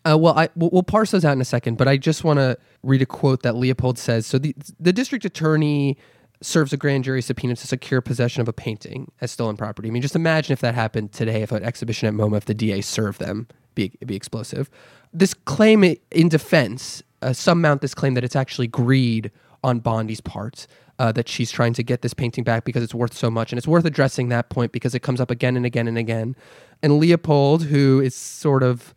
Uh, 0.03 0.17
well, 0.17 0.37
I 0.37 0.49
we'll, 0.55 0.81
parse 0.81 1.11
those 1.11 1.23
out 1.23 1.33
in 1.33 1.41
a 1.41 1.45
second, 1.45 1.77
but 1.77 1.87
I 1.87 1.97
just 1.97 2.23
want 2.23 2.39
to 2.39 2.57
read 2.81 3.03
a 3.03 3.05
quote 3.05 3.43
that 3.43 3.55
Leopold 3.55 3.99
says. 3.99 4.25
So 4.25 4.39
the 4.39 4.55
the 4.79 4.91
district 4.91 5.25
attorney 5.25 5.97
serves 6.41 6.73
a 6.73 6.77
grand 6.77 7.03
jury 7.03 7.21
subpoena 7.21 7.55
to 7.55 7.67
secure 7.67 8.01
possession 8.01 8.41
of 8.41 8.47
a 8.47 8.53
painting 8.53 9.11
as 9.21 9.29
stolen 9.29 9.57
property. 9.57 9.89
I 9.89 9.91
mean, 9.91 10.01
just 10.01 10.15
imagine 10.15 10.53
if 10.53 10.61
that 10.61 10.73
happened 10.73 11.11
today, 11.11 11.43
if 11.43 11.51
an 11.51 11.63
exhibition 11.63 12.07
at 12.07 12.15
MoMA, 12.15 12.37
if 12.37 12.45
the 12.45 12.55
DA 12.55 12.81
served 12.81 13.19
them, 13.19 13.47
be 13.75 13.91
be 14.05 14.15
explosive. 14.15 14.69
This 15.13 15.33
claim 15.33 15.83
in 16.11 16.29
defense, 16.29 17.03
uh, 17.21 17.33
some 17.33 17.61
mount 17.61 17.81
this 17.81 17.93
claim 17.93 18.13
that 18.13 18.23
it's 18.23 18.35
actually 18.35 18.67
greed 18.67 19.31
on 19.63 19.79
Bondi's 19.79 20.21
part. 20.21 20.67
Uh, 20.99 21.11
that 21.11 21.27
she's 21.27 21.49
trying 21.49 21.73
to 21.73 21.81
get 21.81 22.03
this 22.03 22.13
painting 22.13 22.43
back 22.43 22.63
because 22.63 22.83
it's 22.83 22.93
worth 22.93 23.13
so 23.13 23.31
much. 23.31 23.51
And 23.51 23.57
it's 23.57 23.67
worth 23.67 23.85
addressing 23.85 24.29
that 24.29 24.49
point 24.49 24.71
because 24.71 24.93
it 24.93 24.99
comes 24.99 25.19
up 25.19 25.31
again 25.31 25.57
and 25.57 25.65
again 25.65 25.87
and 25.87 25.97
again. 25.97 26.35
And 26.83 26.99
Leopold, 26.99 27.63
who 27.63 27.99
is 27.99 28.13
sort 28.13 28.61
of 28.61 28.93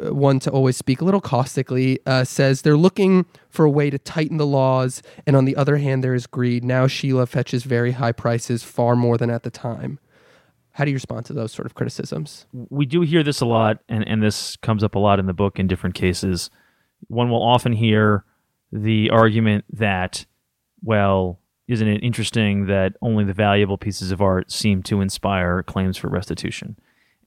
uh, 0.00 0.14
one 0.14 0.38
to 0.40 0.50
always 0.50 0.76
speak 0.76 1.00
a 1.00 1.04
little 1.04 1.20
caustically, 1.20 1.98
uh, 2.06 2.22
says 2.22 2.62
they're 2.62 2.76
looking 2.76 3.26
for 3.48 3.64
a 3.64 3.70
way 3.70 3.90
to 3.90 3.98
tighten 3.98 4.36
the 4.36 4.46
laws, 4.46 5.02
and 5.26 5.34
on 5.34 5.44
the 5.44 5.56
other 5.56 5.78
hand, 5.78 6.04
there 6.04 6.14
is 6.14 6.28
greed. 6.28 6.62
Now 6.62 6.86
Schiele 6.86 7.26
fetches 7.26 7.64
very 7.64 7.92
high 7.92 8.12
prices, 8.12 8.62
far 8.62 8.94
more 8.94 9.18
than 9.18 9.28
at 9.28 9.42
the 9.42 9.50
time. 9.50 9.98
How 10.72 10.84
do 10.84 10.90
you 10.90 10.96
respond 10.96 11.26
to 11.26 11.32
those 11.32 11.52
sort 11.52 11.66
of 11.66 11.74
criticisms? 11.74 12.46
we 12.52 12.86
do 12.86 13.02
hear 13.02 13.22
this 13.22 13.40
a 13.40 13.46
lot, 13.46 13.78
and, 13.88 14.06
and 14.08 14.22
this 14.22 14.56
comes 14.56 14.82
up 14.82 14.94
a 14.94 14.98
lot 14.98 15.18
in 15.18 15.26
the 15.26 15.32
book 15.34 15.58
in 15.58 15.66
different 15.66 15.94
cases. 15.94 16.50
One 17.08 17.30
will 17.30 17.42
often 17.42 17.72
hear 17.72 18.24
the 18.72 19.10
argument 19.10 19.64
that, 19.70 20.24
well, 20.82 21.38
isn't 21.68 21.86
it 21.86 22.02
interesting 22.02 22.66
that 22.66 22.94
only 23.02 23.24
the 23.24 23.34
valuable 23.34 23.76
pieces 23.76 24.10
of 24.10 24.22
art 24.22 24.50
seem 24.50 24.82
to 24.84 25.00
inspire 25.00 25.62
claims 25.62 25.96
for 25.96 26.08
restitution? 26.08 26.78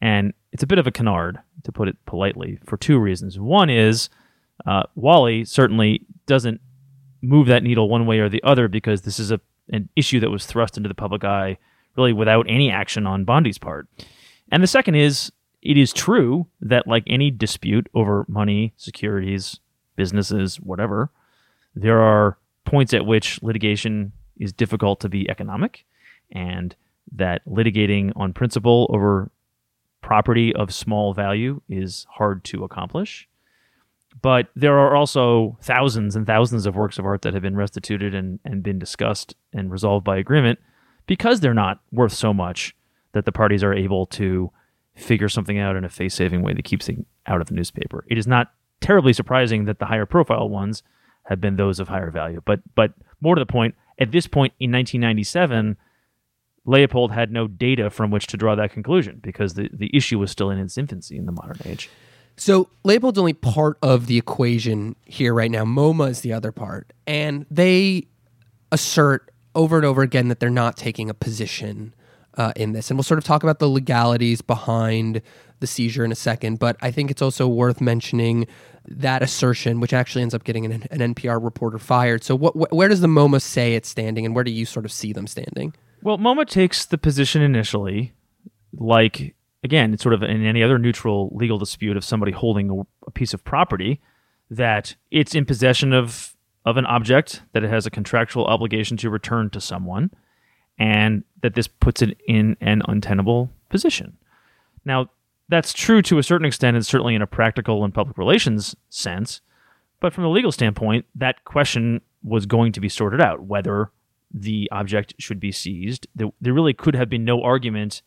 And 0.02 0.34
it's 0.52 0.64
a 0.64 0.68
bit 0.68 0.80
of 0.80 0.88
a 0.88 0.92
canard, 0.92 1.40
to 1.64 1.72
put 1.72 1.88
it 1.88 1.98
politely, 2.06 2.60
for 2.66 2.78
two 2.78 2.98
reasons. 3.00 3.40
One 3.40 3.70
is 3.70 4.10
uh, 4.66 4.84
Wally 4.96 5.46
certainly 5.46 6.06
doesn't 6.26 6.62
move 7.22 7.48
that 7.48 7.64
needle 7.64 7.90
one 7.90 8.06
way 8.06 8.20
or 8.20 8.30
the 8.30 8.44
other 8.44 8.68
because 8.68 9.02
this 9.04 9.20
is 9.20 9.32
a 9.32 9.40
an 9.70 9.90
issue 9.96 10.20
that 10.20 10.30
was 10.30 10.46
thrust 10.46 10.78
into 10.78 10.88
the 10.88 10.94
public 10.94 11.24
eye 11.24 11.58
really 11.98 12.14
without 12.14 12.46
any 12.50 12.70
action 12.72 13.08
on 13.08 13.26
Bondi's 13.26 13.58
part. 13.58 13.88
And 14.52 14.62
the 14.62 14.68
second 14.68 14.96
is 14.96 15.32
it 15.62 15.78
is 15.78 15.92
true 15.94 16.48
that 16.62 16.88
like 16.88 17.04
any 17.08 17.32
dispute 17.32 17.88
over 17.94 18.26
money, 18.28 18.74
securities, 18.78 19.60
businesses, 19.96 20.58
whatever, 20.58 21.10
there 21.76 22.02
are 22.02 22.38
points 22.66 22.94
at 22.94 23.06
which 23.06 23.42
litigation 23.42 24.12
is 24.38 24.54
difficult 24.54 25.00
to 25.00 25.10
be 25.10 25.30
economic 25.30 25.86
and 26.32 26.76
that 27.12 27.46
litigating 27.48 28.12
on 28.16 28.34
principle 28.34 28.88
over 28.94 29.32
property 30.02 30.54
of 30.54 30.74
small 30.74 31.14
value 31.14 31.62
is 31.70 32.06
hard 32.12 32.44
to 32.44 32.64
accomplish. 32.64 33.28
But 34.22 34.48
there 34.56 34.78
are 34.78 34.96
also 34.96 35.58
thousands 35.62 36.16
and 36.16 36.26
thousands 36.26 36.66
of 36.66 36.76
works 36.76 36.98
of 37.00 37.06
art 37.06 37.24
that 37.24 37.34
have 37.34 37.44
been 37.44 37.56
restituted 37.56 38.14
and, 38.14 38.40
and 38.46 38.64
been 38.64 38.80
discussed 38.80 39.36
and 39.54 39.72
resolved 39.72 40.06
by 40.06 40.18
agreement 40.18 40.60
because 41.06 41.40
they're 41.40 41.54
not 41.54 41.80
worth 41.92 42.14
so 42.14 42.34
much 42.34 42.76
that 43.14 43.26
the 43.26 43.32
parties 43.32 43.64
are 43.64 43.74
able 43.74 44.06
to 44.06 44.52
figure 44.96 45.30
something 45.30 45.60
out 45.60 45.76
in 45.76 45.84
a 45.84 45.90
face 45.90 46.14
saving 46.14 46.42
way 46.42 46.54
that 46.54 46.64
keeps 46.64 46.90
it 46.90 47.06
out 47.28 47.42
of 47.42 47.48
the 47.48 47.54
newspaper. 47.54 48.06
It 48.08 48.18
is 48.18 48.28
not 48.28 48.54
terribly 48.82 49.14
surprising 49.14 49.66
that 49.66 49.80
the 49.80 49.86
higher 49.86 50.06
profile 50.06 50.50
ones 50.50 50.84
have 51.24 51.42
been 51.42 51.56
those 51.56 51.80
of 51.80 51.88
higher 51.88 52.12
value. 52.12 52.42
But 52.46 52.62
but 52.76 52.94
more 53.22 53.36
to 53.36 53.40
the 53.40 53.46
point, 53.46 53.76
at 54.00 54.12
this 54.12 54.28
point 54.28 54.54
in 54.60 54.72
1997, 54.72 55.78
Leopold 56.66 57.12
had 57.12 57.32
no 57.32 57.48
data 57.48 57.90
from 57.90 58.12
which 58.12 58.28
to 58.28 58.38
draw 58.38 58.56
that 58.56 58.72
conclusion 58.72 59.20
because 59.22 59.54
the, 59.54 59.70
the 59.72 59.96
issue 59.96 60.20
was 60.20 60.32
still 60.32 60.50
in 60.50 60.60
its 60.60 60.78
infancy 60.78 61.18
in 61.18 61.26
the 61.26 61.32
modern 61.32 61.58
age. 61.66 61.90
So 62.38 62.70
Leopold's 62.84 63.18
only 63.18 63.34
part 63.34 63.78
of 63.82 64.08
the 64.08 64.18
equation 64.18 64.96
here 65.06 65.34
right 65.34 65.50
now. 65.50 65.64
MoMA 65.64 66.10
is 66.10 66.22
the 66.22 66.34
other 66.34 66.52
part. 66.52 66.92
And 67.08 67.46
they 67.50 68.08
assert 68.72 69.32
over 69.56 69.78
and 69.78 69.86
over 69.86 70.02
again 70.02 70.28
that 70.28 70.40
they're 70.40 70.50
not 70.50 70.78
taking 70.78 71.10
a 71.10 71.14
position 71.14 71.94
uh, 72.38 72.54
in 72.56 72.74
this. 72.74 72.90
And 72.90 72.98
we'll 72.98 73.04
sort 73.04 73.18
of 73.18 73.24
talk 73.24 73.44
about 73.44 73.60
the 73.60 73.70
legalities 73.70 74.42
behind 74.42 75.22
the 75.60 75.68
seizure 75.68 76.04
in 76.04 76.12
a 76.12 76.16
second. 76.16 76.60
But 76.60 76.78
I 76.82 76.92
think 76.92 77.10
it's 77.10 77.22
also 77.22 77.48
worth 77.48 77.82
mentioning 77.82 78.48
that 78.88 79.24
assertion, 79.24 79.80
which 79.80 79.94
actually 79.94 80.22
ends 80.22 80.34
up 80.34 80.44
getting 80.44 80.66
an, 80.66 80.86
an 80.92 81.16
NPR 81.16 81.44
reporter 81.44 81.80
fired. 81.80 82.24
So, 82.24 82.36
what, 82.36 82.54
wh- 82.54 82.74
where 82.74 82.88
does 82.88 83.02
the 83.02 83.08
MoMA 83.08 83.42
say 83.42 83.74
it's 83.74 83.90
standing, 83.90 84.26
and 84.26 84.36
where 84.36 84.44
do 84.44 84.52
you 84.52 84.66
sort 84.66 84.86
of 84.86 84.92
see 84.92 85.12
them 85.14 85.28
standing? 85.28 85.74
Well, 86.04 86.18
MoMA 86.18 86.48
takes 86.48 86.86
the 86.86 86.98
position 86.98 87.42
initially, 87.42 88.14
like 88.74 89.36
again, 89.64 89.94
it's 89.94 90.04
sort 90.04 90.14
of 90.14 90.22
in 90.22 90.46
any 90.46 90.62
other 90.62 90.78
neutral 90.78 91.32
legal 91.34 91.58
dispute 91.58 91.98
of 91.98 92.04
somebody 92.04 92.32
holding 92.32 92.70
a, 92.70 93.08
a 93.08 93.12
piece 93.12 93.34
of 93.34 93.44
property, 93.44 94.02
that 94.52 94.96
it's 95.10 95.34
in 95.34 95.46
possession 95.46 95.94
of 95.94 96.35
of 96.66 96.78
an 96.78 96.86
object 96.86 97.44
that 97.54 97.64
it 97.64 97.70
has 97.70 97.86
a 97.86 97.92
contractual 97.92 98.46
obligation 98.46 98.98
to 98.98 99.10
return 99.10 99.50
to 99.52 99.62
someone, 99.62 100.12
and 100.78 101.24
that 101.42 101.54
this 101.54 101.68
puts 101.68 102.02
it 102.02 102.18
in 102.28 102.58
an 102.60 102.82
untenable 102.88 103.52
position. 103.70 104.18
Now, 104.84 105.10
that's 105.48 105.74
true 105.74 106.02
to 106.04 106.18
a 106.18 106.24
certain 106.24 106.46
extent, 106.46 106.76
and 106.76 106.86
certainly 106.86 107.16
in 107.16 107.22
a 107.22 107.28
practical 107.28 107.84
and 107.84 107.94
public 107.94 108.18
relations 108.18 108.76
sense. 108.90 109.42
But 110.00 110.12
from 110.12 110.26
a 110.26 110.30
legal 110.30 110.52
standpoint, 110.52 111.06
that 111.16 111.46
question 111.46 112.02
was 112.24 112.46
going 112.46 112.72
to 112.74 112.82
be 112.82 112.90
sorted 112.90 113.22
out 113.22 113.44
whether 113.44 113.92
the 114.34 114.68
object 114.72 115.14
should 115.20 115.40
be 115.40 115.52
seized. 115.52 116.08
There, 116.16 116.32
there 116.42 116.54
really 116.54 116.74
could 116.74 116.96
have 116.96 117.10
been 117.10 117.24
no 117.24 117.42
argument 117.44 118.02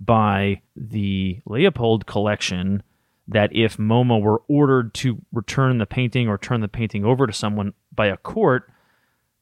by 0.00 0.60
the 0.76 1.40
Leopold 1.46 2.06
collection 2.06 2.82
that 3.28 3.54
if 3.54 3.76
MoMA 3.76 4.20
were 4.20 4.42
ordered 4.48 4.92
to 4.94 5.22
return 5.32 5.78
the 5.78 5.86
painting 5.86 6.28
or 6.28 6.36
turn 6.36 6.60
the 6.60 6.68
painting 6.68 7.04
over 7.04 7.26
to 7.26 7.32
someone 7.32 7.72
by 7.94 8.06
a 8.06 8.16
court, 8.16 8.70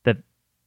that 0.04 0.18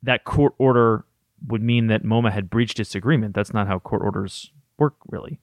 that 0.01 0.23
court 0.23 0.53
order 0.57 1.05
would 1.47 1.61
mean 1.61 1.87
that 1.87 2.03
MoMA 2.03 2.31
had 2.31 2.49
breached 2.49 2.79
its 2.79 2.95
agreement. 2.95 3.35
That's 3.35 3.53
not 3.53 3.67
how 3.67 3.79
court 3.79 4.01
orders 4.01 4.51
work, 4.77 4.95
really. 5.07 5.39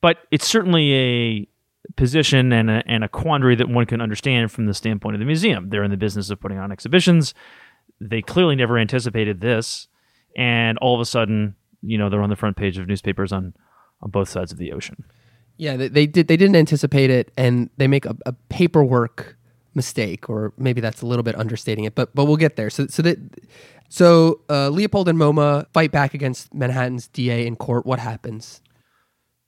But 0.00 0.18
it's 0.30 0.46
certainly 0.46 0.94
a 0.94 1.48
position 1.96 2.52
and 2.52 2.70
a, 2.70 2.82
and 2.86 3.02
a 3.02 3.08
quandary 3.08 3.56
that 3.56 3.68
one 3.68 3.86
can 3.86 4.00
understand 4.00 4.52
from 4.52 4.66
the 4.66 4.74
standpoint 4.74 5.14
of 5.14 5.20
the 5.20 5.26
museum. 5.26 5.70
They're 5.70 5.84
in 5.84 5.90
the 5.90 5.96
business 5.96 6.30
of 6.30 6.40
putting 6.40 6.58
on 6.58 6.70
exhibitions. 6.70 7.34
They 8.00 8.22
clearly 8.22 8.54
never 8.54 8.78
anticipated 8.78 9.40
this, 9.40 9.88
and 10.36 10.78
all 10.78 10.94
of 10.94 11.00
a 11.00 11.04
sudden, 11.04 11.56
you 11.82 11.98
know, 11.98 12.08
they're 12.08 12.22
on 12.22 12.30
the 12.30 12.36
front 12.36 12.56
page 12.56 12.78
of 12.78 12.86
newspapers 12.86 13.32
on 13.32 13.54
on 14.00 14.10
both 14.10 14.28
sides 14.28 14.52
of 14.52 14.58
the 14.58 14.72
ocean. 14.72 15.04
Yeah, 15.56 15.76
they, 15.76 15.88
they 15.88 16.06
did. 16.06 16.28
They 16.28 16.36
didn't 16.36 16.54
anticipate 16.54 17.10
it, 17.10 17.32
and 17.36 17.68
they 17.76 17.88
make 17.88 18.06
a, 18.06 18.16
a, 18.26 18.32
paperwork 18.48 19.36
mistake, 19.78 20.28
or 20.28 20.52
maybe 20.58 20.80
that's 20.82 21.00
a 21.00 21.06
little 21.06 21.22
bit 21.22 21.34
understating 21.36 21.84
it. 21.84 21.94
But 21.94 22.14
but 22.14 22.26
we'll 22.26 22.36
get 22.36 22.56
there. 22.56 22.68
So 22.68 22.86
so 22.88 23.02
that 23.02 23.18
so 23.88 24.40
uh, 24.50 24.68
Leopold 24.68 25.08
and 25.08 25.18
MoMA 25.18 25.66
fight 25.72 25.90
back 25.92 26.12
against 26.12 26.52
Manhattan's 26.52 27.08
DA 27.08 27.46
in 27.46 27.56
court. 27.56 27.86
What 27.86 27.98
happens? 27.98 28.60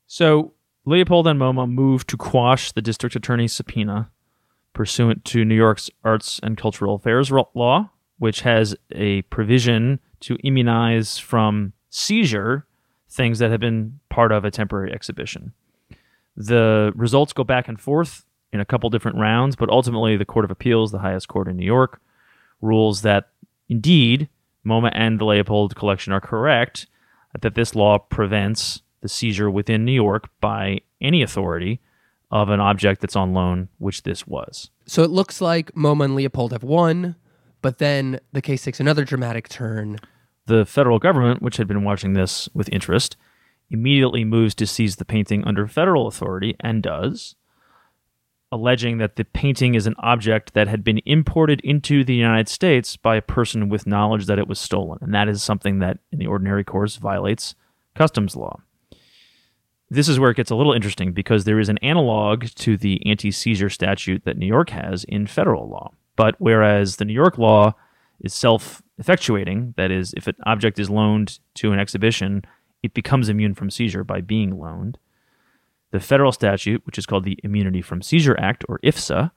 So 0.07 0.55
Leopold 0.87 1.27
and 1.27 1.39
MoMA 1.39 1.71
move 1.71 2.07
to 2.07 2.17
quash 2.17 2.73
the 2.73 2.83
district 2.83 3.15
attorney's 3.15 3.53
subpoena 3.53 4.11
pursuant 4.73 5.25
to 5.27 5.45
New 5.45 5.55
York's 5.55 5.91
Arts 6.05 6.41
and 6.43 6.57
Cultural 6.57 6.95
Affairs 6.95 7.31
law, 7.31 7.91
which 8.19 8.43
has 8.43 8.75
a 8.93 9.23
provision 9.23 10.01
to 10.21 10.37
immunize 10.45 11.19
from 11.19 11.73
seizure 11.91 12.67
things 13.09 13.41
that 13.41 13.51
have 13.51 13.61
been 13.61 13.99
part 14.09 14.33
of 14.33 14.45
a 14.45 14.51
temporary 14.51 14.93
exhibition. 14.93 15.53
The 16.37 16.93
results 16.95 17.33
go 17.33 17.45
back 17.45 17.69
and 17.69 17.81
forth 17.81 18.25
in 18.53 18.61
a 18.61 18.65
couple 18.65 18.91
different 18.91 19.19
rounds, 19.19 19.57
but 19.57 19.71
ultimately 19.71 20.17
the 20.17 20.25
Court 20.25 20.45
of 20.45 20.51
Appeals, 20.51 20.93
the 20.93 20.99
highest 20.99 21.29
court 21.29 21.49
in 21.49 21.57
New 21.57 21.67
York, 21.67 22.01
rules 22.61 23.03
that 23.03 23.29
indeed 23.69 24.29
MoMA 24.67 24.91
and 24.95 25.19
the 25.19 25.25
Leopold 25.25 25.77
collection 25.77 26.13
are 26.13 26.21
correct 26.21 26.87
that 27.41 27.55
this 27.55 27.75
law 27.75 27.99
prevents 27.99 28.83
the 29.01 29.09
seizure 29.09 29.51
within 29.51 29.85
New 29.85 29.93
York 29.93 30.29
by 30.41 30.81
any 31.01 31.23
authority 31.23 31.81
of 32.31 32.49
an 32.49 32.61
object 32.61 33.01
that's 33.01 33.17
on 33.17 33.33
loan, 33.33 33.69
which 33.79 34.03
this 34.03 34.27
was. 34.27 34.71
So 34.87 35.03
it 35.03 35.11
looks 35.11 35.41
like 35.41 35.73
MoMA 35.75 36.05
and 36.05 36.15
Leopold 36.15 36.53
have 36.53 36.63
won, 36.63 37.17
but 37.63 37.79
then 37.79 38.21
the 38.33 38.43
case 38.43 38.65
takes 38.65 38.81
another 38.81 39.05
dramatic 39.05 39.49
turn. 39.49 39.99
The 40.47 40.67
federal 40.67 40.99
government, 40.99 41.43
which 41.43 41.57
had 41.57 41.69
been 41.69 41.85
watching 41.85 42.13
this 42.13 42.49
with 42.53 42.69
interest, 42.71 43.17
immediately 43.71 44.25
moves 44.25 44.55
to 44.57 44.67
seize 44.67 44.97
the 44.97 45.05
painting 45.05 45.45
under 45.45 45.67
federal 45.67 46.07
authority 46.07 46.57
and 46.61 46.83
does, 46.83 47.37
alleging 48.53 48.99
that 48.99 49.17
the 49.17 49.25
painting 49.25 49.75
is 49.75 49.87
an 49.87 49.95
object 49.99 50.55
that 50.55 50.69
had 50.69 50.83
been 50.83 51.01
imported 51.07 51.61
into 51.61 52.03
the 52.03 52.15
United 52.15 52.49
States 52.49 52.97
by 52.97 53.17
a 53.17 53.23
person 53.23 53.69
with 53.69 53.87
knowledge 53.87 54.27
that 54.27 54.39
it 54.39 54.49
was 54.49 54.59
stolen. 54.59 54.99
And 55.01 55.15
that 55.15 55.29
is 55.29 55.43
something 55.43 55.79
that, 55.79 55.99
in 56.11 56.19
the 56.19 56.27
ordinary 56.27 56.65
course, 56.65 56.97
violates 56.97 57.55
customs 57.95 58.35
law. 58.35 58.61
This 59.89 60.09
is 60.09 60.19
where 60.19 60.31
it 60.31 60.37
gets 60.37 60.51
a 60.51 60.55
little 60.55 60.73
interesting 60.73 61.13
because 61.13 61.45
there 61.45 61.59
is 61.59 61.69
an 61.69 61.79
analog 61.79 62.47
to 62.57 62.77
the 62.77 63.05
anti 63.07 63.31
seizure 63.31 63.71
statute 63.71 64.25
that 64.25 64.37
New 64.37 64.47
York 64.47 64.71
has 64.71 65.05
in 65.05 65.27
federal 65.27 65.69
law. 65.69 65.93
But 66.17 66.37
whereas 66.39 66.97
the 66.97 67.05
New 67.05 67.13
York 67.15 67.39
law 67.39 67.75
is 68.21 68.35
self 68.35 68.83
effectuating, 69.01 69.75
that 69.77 69.91
is, 69.91 70.13
if 70.17 70.27
an 70.27 70.37
object 70.45 70.79
is 70.79 70.91
loaned 70.91 71.39
to 71.55 71.73
an 71.73 71.81
exhibition, 71.81 72.43
it 72.83 72.95
becomes 72.95 73.29
immune 73.29 73.55
from 73.55 73.71
seizure 73.71 74.05
by 74.05 74.21
being 74.21 74.59
loaned. 74.59 74.99
The 75.93 76.01
federal 76.01 76.33
statute, 76.33 76.85
which 76.87 76.99
is 76.99 77.07
called 77.07 77.25
the 77.25 77.39
Immunity 77.43 77.83
from 77.83 78.03
Seizure 78.03 78.39
Act, 78.39 78.65
or 78.69 78.79
IFSA, 78.85 79.33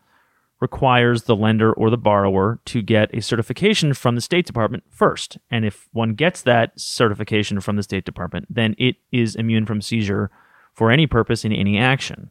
requires 0.60 1.24
the 1.24 1.36
lender 1.36 1.74
or 1.74 1.90
the 1.90 1.98
borrower 1.98 2.60
to 2.66 2.82
get 2.82 3.14
a 3.14 3.22
certification 3.22 3.94
from 3.94 4.16
the 4.16 4.22
State 4.22 4.46
Department 4.46 4.84
first. 4.90 5.38
And 5.52 5.66
if 5.66 5.90
one 5.92 6.14
gets 6.14 6.42
that 6.44 6.80
certification 6.80 7.60
from 7.60 7.76
the 7.76 7.84
State 7.84 8.06
Department, 8.06 8.46
then 8.50 8.76
it 8.78 8.96
is 9.12 9.36
immune 9.36 9.66
from 9.66 9.82
seizure 9.82 10.32
for 10.74 10.90
any 10.90 11.06
purpose 11.06 11.44
in 11.44 11.52
any 11.52 11.78
action. 11.78 12.30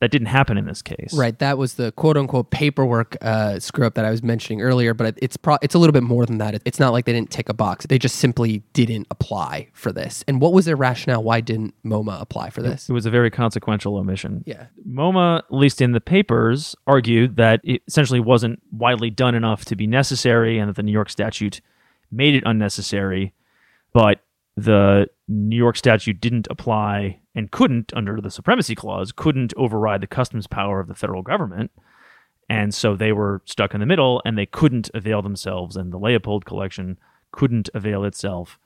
That 0.00 0.10
didn't 0.10 0.28
happen 0.28 0.56
in 0.56 0.64
this 0.64 0.80
case. 0.80 1.12
Right. 1.12 1.38
That 1.40 1.58
was 1.58 1.74
the 1.74 1.92
quote 1.92 2.16
unquote 2.16 2.50
paperwork 2.50 3.18
uh, 3.20 3.58
screw 3.58 3.86
up 3.86 3.94
that 3.94 4.06
I 4.06 4.10
was 4.10 4.22
mentioning 4.22 4.62
earlier, 4.62 4.94
but 4.94 5.18
it's 5.20 5.36
pro- 5.36 5.58
it's 5.60 5.74
a 5.74 5.78
little 5.78 5.92
bit 5.92 6.02
more 6.02 6.24
than 6.24 6.38
that. 6.38 6.60
It's 6.64 6.80
not 6.80 6.94
like 6.94 7.04
they 7.04 7.12
didn't 7.12 7.30
tick 7.30 7.50
a 7.50 7.54
box. 7.54 7.84
They 7.86 7.98
just 7.98 8.16
simply 8.16 8.62
didn't 8.72 9.06
apply 9.10 9.68
for 9.74 9.92
this. 9.92 10.24
And 10.26 10.40
what 10.40 10.54
was 10.54 10.64
their 10.64 10.76
rationale? 10.76 11.22
Why 11.22 11.42
didn't 11.42 11.74
MoMA 11.84 12.18
apply 12.18 12.48
for 12.48 12.62
this? 12.62 12.88
It 12.88 12.94
was 12.94 13.04
a 13.04 13.10
very 13.10 13.30
consequential 13.30 13.96
omission. 13.96 14.42
Yeah. 14.46 14.66
MoMA, 14.88 15.40
at 15.40 15.52
least 15.52 15.82
in 15.82 15.92
the 15.92 16.00
papers, 16.00 16.74
argued 16.86 17.36
that 17.36 17.60
it 17.62 17.82
essentially 17.86 18.20
wasn't 18.20 18.62
widely 18.72 19.10
done 19.10 19.34
enough 19.34 19.66
to 19.66 19.76
be 19.76 19.86
necessary 19.86 20.58
and 20.58 20.70
that 20.70 20.76
the 20.76 20.82
New 20.82 20.92
York 20.92 21.10
statute 21.10 21.60
made 22.10 22.34
it 22.34 22.42
unnecessary. 22.46 23.34
But 23.92 24.20
the 24.64 25.08
New 25.28 25.56
York 25.56 25.76
statute 25.76 26.20
didn't 26.20 26.48
apply 26.50 27.20
and 27.34 27.50
couldn't, 27.50 27.92
under 27.94 28.20
the 28.20 28.30
Supremacy 28.30 28.74
Clause, 28.74 29.12
couldn't 29.12 29.54
override 29.56 30.00
the 30.00 30.06
customs 30.06 30.46
power 30.46 30.80
of 30.80 30.88
the 30.88 30.94
federal 30.94 31.22
government. 31.22 31.70
And 32.48 32.74
so 32.74 32.96
they 32.96 33.12
were 33.12 33.42
stuck 33.44 33.74
in 33.74 33.80
the 33.80 33.86
middle 33.86 34.20
and 34.24 34.36
they 34.36 34.46
couldn't 34.46 34.90
avail 34.92 35.22
themselves, 35.22 35.76
and 35.76 35.92
the 35.92 35.98
Leopold 35.98 36.44
collection 36.44 36.98
couldn't 37.30 37.70
avail 37.74 38.04
itself 38.04 38.58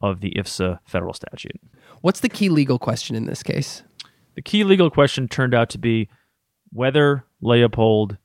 of 0.00 0.20
the 0.20 0.32
IFSA 0.36 0.80
federal 0.84 1.12
statute. 1.12 1.60
What's 2.00 2.20
the 2.20 2.28
key 2.28 2.48
legal 2.48 2.78
question 2.78 3.16
in 3.16 3.26
this 3.26 3.42
case? 3.42 3.82
The 4.34 4.42
key 4.42 4.64
legal 4.64 4.90
question 4.90 5.28
turned 5.28 5.54
out 5.54 5.70
to 5.70 5.78
be 5.78 6.08
whether 6.70 7.24
Leopold 7.40 8.18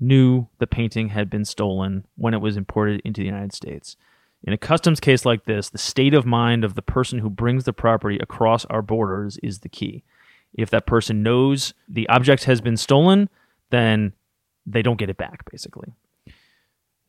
knew 0.00 0.48
the 0.58 0.66
painting 0.66 1.10
had 1.10 1.30
been 1.30 1.44
stolen 1.44 2.06
when 2.16 2.34
it 2.34 2.40
was 2.40 2.56
imported 2.56 3.00
into 3.04 3.20
the 3.20 3.26
United 3.26 3.52
States. 3.52 3.96
In 4.44 4.52
a 4.52 4.58
customs 4.58 5.00
case 5.00 5.24
like 5.24 5.46
this, 5.46 5.70
the 5.70 5.78
state 5.78 6.12
of 6.12 6.26
mind 6.26 6.64
of 6.64 6.74
the 6.74 6.82
person 6.82 7.18
who 7.18 7.30
brings 7.30 7.64
the 7.64 7.72
property 7.72 8.18
across 8.18 8.66
our 8.66 8.82
borders 8.82 9.38
is 9.42 9.60
the 9.60 9.70
key. 9.70 10.04
If 10.52 10.70
that 10.70 10.86
person 10.86 11.22
knows 11.22 11.72
the 11.88 12.08
object 12.08 12.44
has 12.44 12.60
been 12.60 12.76
stolen, 12.76 13.30
then 13.70 14.12
they 14.66 14.82
don't 14.82 14.98
get 14.98 15.10
it 15.10 15.16
back, 15.16 15.50
basically. 15.50 15.94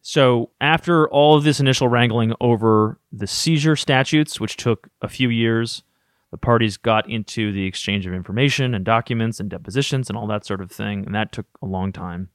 So, 0.01 0.51
after 0.61 1.09
all 1.09 1.35
of 1.35 1.43
this 1.43 1.59
initial 1.59 1.87
wrangling 1.87 2.33
over 2.39 2.99
the 3.11 3.27
seizure 3.27 3.75
statutes, 3.75 4.39
which 4.39 4.55
took 4.55 4.87
a 5.01 5.09
few 5.09 5.29
years, 5.29 5.83
the 6.31 6.37
parties 6.37 6.77
got 6.77 7.09
into 7.09 7.51
the 7.51 7.65
exchange 7.65 8.05
of 8.05 8.13
information 8.13 8.75
and 8.75 8.85
documents 8.85 9.39
and 9.39 9.49
depositions 9.49 10.09
and 10.09 10.17
all 10.17 10.27
that 10.27 10.45
sort 10.45 10.61
of 10.61 10.71
thing, 10.71 11.05
and 11.05 11.15
that 11.15 11.31
took 11.31 11.47
a 11.61 11.65
long 11.65 11.91
time. 11.91 12.29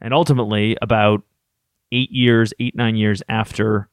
And 0.00 0.12
ultimately, 0.12 0.76
about 0.82 1.22
eight 1.92 2.10
years, 2.10 2.52
eight, 2.58 2.74
nine 2.74 2.96
years 2.96 3.22
after 3.28 3.88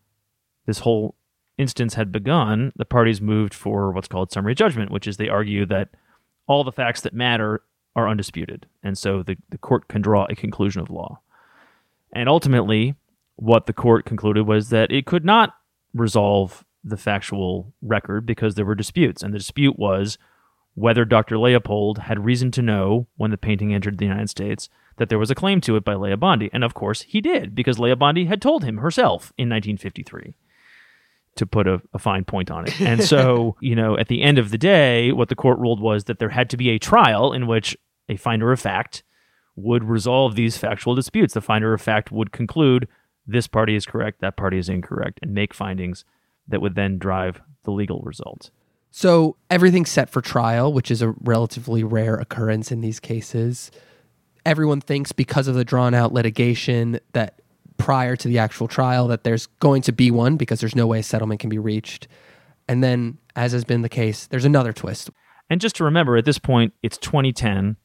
this 0.66 0.80
whole 0.80 1.16
instance 1.58 1.94
had 1.94 2.12
begun, 2.12 2.74
the 2.76 2.86
parties 2.86 3.22
moved 3.22 3.54
for 3.54 3.92
what's 3.92 4.08
called 4.08 4.32
summary 4.32 4.56
judgment, 4.56 4.92
which 4.92 5.08
is 5.08 5.18
they 5.18 5.30
argue 5.30 5.66
that 5.66 5.90
all 6.48 6.64
the 6.64 6.72
facts 6.72 7.02
that 7.02 7.14
matter 7.14 7.62
are 7.96 8.10
undisputed. 8.10 8.68
And 8.84 8.98
so 8.98 9.24
the, 9.24 9.38
the 9.50 9.58
court 9.58 9.88
can 9.88 10.02
draw 10.02 10.26
a 10.30 10.36
conclusion 10.36 10.82
of 10.82 10.90
law. 10.90 11.22
And 12.14 12.28
ultimately, 12.28 12.96
what 13.36 13.66
the 13.66 13.74
court 13.74 14.06
concluded 14.06 14.46
was 14.46 14.70
that 14.70 14.92
it 14.92 15.06
could 15.06 15.26
not 15.26 15.56
resolve 15.94 16.66
the 16.84 16.98
factual 16.98 17.74
record 17.82 18.26
because 18.26 18.56
there 18.56 18.66
were 18.66 18.76
disputes. 18.76 19.24
And 19.24 19.34
the 19.34 19.40
dispute 19.40 19.80
was 19.80 20.18
whether 20.76 21.06
Dr. 21.06 21.38
Leopold 21.38 22.00
had 22.00 22.26
reason 22.26 22.52
to 22.52 22.62
know 22.62 23.08
when 23.16 23.32
the 23.32 23.38
painting 23.38 23.74
entered 23.74 23.98
the 23.98 24.06
United 24.06 24.30
States 24.30 24.70
that 24.98 25.10
there 25.10 25.20
was 25.20 25.32
a 25.32 25.36
claim 25.36 25.62
to 25.62 25.76
it 25.78 25.84
by 25.84 25.96
Lea 25.96 26.16
Bondi. 26.16 26.50
And 26.54 26.64
of 26.64 26.74
course, 26.74 27.02
he 27.02 27.22
did 27.22 27.56
because 27.56 27.80
Lea 27.80 27.96
Bondi 27.96 28.26
had 28.26 28.42
told 28.42 28.64
him 28.64 28.78
herself 28.78 29.34
in 29.38 29.50
1953 29.50 30.36
to 31.36 31.46
put 31.46 31.68
a, 31.68 31.82
a, 31.94 32.00
fine 32.00 32.24
point 32.24 32.50
on 32.50 32.66
it. 32.66 32.80
And 32.82 33.04
so, 33.04 33.56
you 33.60 33.76
know, 33.76 33.98
at 33.98 34.08
the 34.08 34.22
end 34.22 34.38
of 34.38 34.52
the 34.52 34.58
day, 34.58 35.12
what 35.12 35.30
the 35.30 35.36
court 35.36 35.60
ruled 35.60 35.82
was 35.82 36.06
that 36.06 36.20
there 36.20 36.30
had 36.30 36.50
to 36.52 36.58
be 36.58 36.70
a 36.70 36.80
trial 36.80 37.34
in 37.34 37.48
which 37.48 37.76
a 38.08 38.16
finder 38.16 38.52
of 38.52 38.60
fact 38.60 39.04
would 39.56 39.84
resolve 39.84 40.36
these 40.36 40.58
factual 40.58 40.96
disputes. 40.96 41.34
The 41.34 41.42
finder 41.42 41.74
of 41.74 41.82
fact 41.82 42.12
would 42.12 42.32
conclude 42.32 42.88
this 43.28 43.48
party 43.48 43.76
is 43.76 43.86
correct, 43.86 44.22
that 44.22 44.38
party 44.38 44.58
is 44.58 44.70
incorrect, 44.70 45.20
and 45.22 45.34
make 45.34 45.54
findings 45.54 46.06
that 46.48 46.62
would 46.62 46.76
then 46.76 46.98
drive 46.98 47.42
the 47.64 47.72
legal 47.72 48.02
result. 48.02 48.52
So 48.92 49.36
everything's 49.50 49.90
set 49.90 50.10
for 50.10 50.22
trial, 50.22 50.72
which 50.72 50.90
is 50.90 51.02
a 51.02 51.12
relatively 51.22 51.84
rare 51.84 52.16
occurrence 52.16 52.72
in 52.72 52.82
these 52.82 53.00
cases. 53.00 53.72
Everyone 54.46 54.80
thinks 54.80 55.12
because 55.12 55.48
of 55.48 55.56
the 55.56 55.66
drawn 55.66 55.94
out 55.94 56.14
litigation 56.14 57.00
that 57.14 57.42
prior 57.86 58.16
to 58.16 58.28
the 58.28 58.40
actual 58.40 58.68
trial 58.68 59.08
that 59.08 59.24
there's 59.24 59.46
going 59.60 59.80
to 59.80 59.92
be 59.92 60.10
one 60.10 60.38
because 60.38 60.60
there's 60.60 60.76
no 60.76 60.88
way 60.88 61.02
a 61.02 61.04
settlement 61.04 61.40
can 61.40 61.52
be 61.52 61.60
reached. 61.60 62.08
And 62.68 62.84
then, 62.84 63.20
as 63.36 63.52
has 63.52 63.64
been 63.64 63.84
the 63.84 63.90
case, 63.90 64.26
there's 64.26 64.44
another 64.44 64.74
twist. 64.74 65.12
And 65.52 65.62
just 65.62 65.76
to 65.76 65.84
remember, 65.84 66.18
at 66.18 66.26
this 66.26 66.40
point, 66.40 66.74
it's 66.82 66.98
2010. 66.98 67.76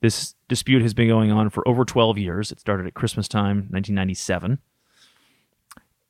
This 0.00 0.36
dispute 0.46 0.82
has 0.82 0.94
been 0.94 1.08
going 1.08 1.32
on 1.32 1.50
for 1.50 1.66
over 1.66 1.84
12 1.84 2.18
years. 2.18 2.52
It 2.52 2.60
started 2.60 2.86
at 2.86 2.94
Christmas 2.94 3.26
time, 3.26 3.66
1997. 3.70 4.60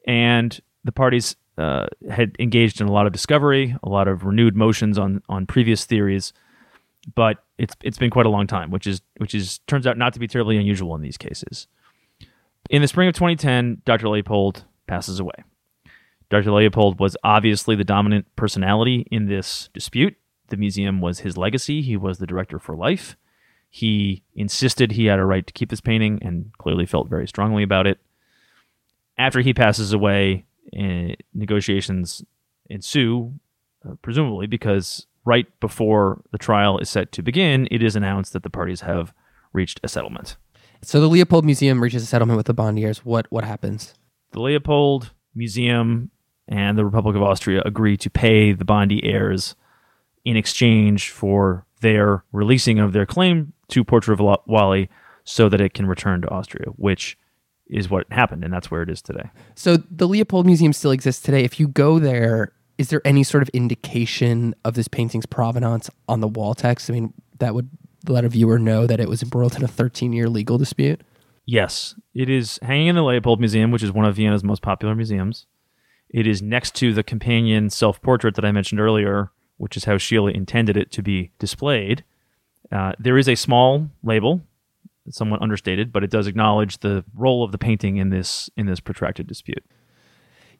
And 0.06 0.60
the 0.84 0.92
parties 0.92 1.34
uh, 1.56 1.86
had 2.10 2.36
engaged 2.38 2.82
in 2.82 2.86
a 2.86 2.92
lot 2.92 3.06
of 3.06 3.14
discovery, 3.14 3.74
a 3.82 3.88
lot 3.88 4.08
of 4.08 4.24
renewed 4.24 4.56
motions 4.56 4.98
on, 4.98 5.22
on 5.26 5.46
previous 5.46 5.86
theories. 5.86 6.34
But 7.14 7.42
it's 7.56 7.74
it's 7.82 7.96
been 7.96 8.10
quite 8.10 8.26
a 8.26 8.28
long 8.28 8.46
time, 8.46 8.70
which 8.70 8.86
is 8.86 9.00
which 9.16 9.34
is 9.34 9.60
turns 9.60 9.86
out 9.86 9.96
not 9.96 10.12
to 10.12 10.20
be 10.20 10.28
terribly 10.28 10.58
unusual 10.58 10.94
in 10.94 11.00
these 11.00 11.16
cases. 11.16 11.66
In 12.68 12.82
the 12.82 12.88
spring 12.88 13.08
of 13.08 13.14
2010, 13.14 13.82
Dr. 13.84 14.08
Leopold 14.08 14.64
passes 14.86 15.20
away. 15.20 15.44
Dr. 16.30 16.52
Leopold 16.52 17.00
was 17.00 17.16
obviously 17.24 17.74
the 17.74 17.84
dominant 17.84 18.26
personality 18.36 19.06
in 19.10 19.26
this 19.26 19.70
dispute. 19.72 20.16
The 20.48 20.58
museum 20.58 21.00
was 21.00 21.20
his 21.20 21.38
legacy. 21.38 21.80
He 21.80 21.96
was 21.96 22.18
the 22.18 22.26
director 22.26 22.58
for 22.58 22.76
life. 22.76 23.16
He 23.70 24.22
insisted 24.34 24.92
he 24.92 25.06
had 25.06 25.18
a 25.18 25.24
right 25.24 25.46
to 25.46 25.52
keep 25.52 25.70
this 25.70 25.80
painting 25.80 26.18
and 26.22 26.50
clearly 26.58 26.86
felt 26.86 27.08
very 27.08 27.26
strongly 27.26 27.62
about 27.62 27.86
it. 27.86 27.98
After 29.16 29.40
he 29.40 29.54
passes 29.54 29.92
away, 29.92 30.44
uh, 30.78 31.14
negotiations 31.34 32.22
ensue, 32.68 33.32
uh, 33.86 33.94
presumably 34.02 34.46
because 34.46 35.06
right 35.24 35.46
before 35.60 36.22
the 36.30 36.38
trial 36.38 36.78
is 36.78 36.88
set 36.88 37.12
to 37.12 37.22
begin, 37.22 37.66
it 37.70 37.82
is 37.82 37.96
announced 37.96 38.32
that 38.32 38.42
the 38.42 38.50
parties 38.50 38.82
have 38.82 39.12
reached 39.52 39.80
a 39.82 39.88
settlement. 39.88 40.36
So 40.82 41.00
the 41.00 41.08
Leopold 41.08 41.44
Museum 41.44 41.82
reaches 41.82 42.02
a 42.02 42.06
settlement 42.06 42.36
with 42.36 42.46
the 42.46 42.54
Bondi 42.54 42.84
heirs. 42.84 43.04
What 43.04 43.26
what 43.30 43.44
happens? 43.44 43.94
The 44.32 44.40
Leopold 44.40 45.12
Museum 45.34 46.10
and 46.46 46.78
the 46.78 46.84
Republic 46.84 47.16
of 47.16 47.22
Austria 47.22 47.62
agree 47.64 47.96
to 47.98 48.10
pay 48.10 48.52
the 48.52 48.64
Bondi 48.64 49.04
heirs 49.04 49.54
in 50.24 50.36
exchange 50.36 51.10
for 51.10 51.66
their 51.80 52.24
releasing 52.32 52.78
of 52.78 52.92
their 52.92 53.06
claim 53.06 53.52
to 53.68 53.84
Portrait 53.84 54.20
of 54.20 54.40
Wally 54.46 54.88
so 55.24 55.48
that 55.48 55.60
it 55.60 55.74
can 55.74 55.86
return 55.86 56.22
to 56.22 56.28
Austria, 56.28 56.70
which 56.76 57.18
is 57.68 57.90
what 57.90 58.06
happened, 58.10 58.44
and 58.44 58.52
that's 58.52 58.70
where 58.70 58.82
it 58.82 58.88
is 58.88 59.02
today. 59.02 59.30
So 59.54 59.76
the 59.76 60.08
Leopold 60.08 60.46
Museum 60.46 60.72
still 60.72 60.90
exists 60.90 61.22
today. 61.22 61.44
If 61.44 61.60
you 61.60 61.68
go 61.68 61.98
there, 61.98 62.52
is 62.78 62.88
there 62.88 63.02
any 63.04 63.22
sort 63.24 63.42
of 63.42 63.48
indication 63.50 64.54
of 64.64 64.74
this 64.74 64.88
painting's 64.88 65.26
provenance 65.26 65.90
on 66.08 66.20
the 66.20 66.28
wall 66.28 66.54
text? 66.54 66.88
I 66.88 66.94
mean, 66.94 67.12
that 67.38 67.54
would 67.54 67.68
let 68.12 68.24
a 68.24 68.28
viewer 68.28 68.58
know 68.58 68.86
that 68.86 69.00
it 69.00 69.08
was 69.08 69.22
embroiled 69.22 69.56
in 69.56 69.64
a 69.64 69.68
13 69.68 70.12
year 70.12 70.28
legal 70.28 70.58
dispute? 70.58 71.02
Yes, 71.46 71.94
it 72.14 72.28
is 72.28 72.58
hanging 72.62 72.88
in 72.88 72.94
the 72.94 73.02
Leopold 73.02 73.40
Museum, 73.40 73.70
which 73.70 73.82
is 73.82 73.90
one 73.90 74.04
of 74.04 74.16
Vienna's 74.16 74.44
most 74.44 74.60
popular 74.60 74.94
museums. 74.94 75.46
It 76.10 76.26
is 76.26 76.42
next 76.42 76.74
to 76.76 76.92
the 76.92 77.02
companion 77.02 77.70
self 77.70 78.00
portrait 78.02 78.34
that 78.34 78.44
I 78.44 78.52
mentioned 78.52 78.80
earlier, 78.80 79.30
which 79.56 79.76
is 79.76 79.84
how 79.84 79.94
Schiele 79.94 80.34
intended 80.34 80.76
it 80.76 80.90
to 80.92 81.02
be 81.02 81.32
displayed. 81.38 82.04
Uh, 82.70 82.92
there 82.98 83.16
is 83.16 83.28
a 83.28 83.34
small 83.34 83.88
label, 84.02 84.42
somewhat 85.10 85.40
understated, 85.40 85.92
but 85.92 86.04
it 86.04 86.10
does 86.10 86.26
acknowledge 86.26 86.78
the 86.78 87.04
role 87.14 87.42
of 87.42 87.52
the 87.52 87.58
painting 87.58 87.96
in 87.96 88.10
this 88.10 88.50
in 88.56 88.66
this 88.66 88.80
protracted 88.80 89.26
dispute. 89.26 89.64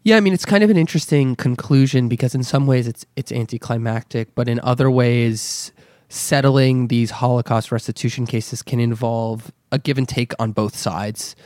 Yeah, 0.04 0.16
I 0.16 0.20
mean 0.20 0.32
it's 0.32 0.44
kind 0.44 0.64
of 0.64 0.70
an 0.70 0.76
interesting 0.76 1.36
conclusion 1.36 2.08
because 2.08 2.34
in 2.34 2.42
some 2.42 2.66
ways 2.66 2.86
it's 2.86 3.04
it's 3.16 3.32
anticlimactic, 3.32 4.34
but 4.34 4.48
in 4.48 4.60
other 4.60 4.90
ways 4.90 5.72
settling 6.08 6.88
these 6.88 7.10
Holocaust 7.10 7.70
restitution 7.70 8.26
cases 8.26 8.62
can 8.62 8.80
involve 8.80 9.52
a 9.70 9.78
give 9.78 9.98
and 9.98 10.08
take 10.08 10.32
on 10.38 10.52
both 10.52 10.74
sides. 10.74 11.36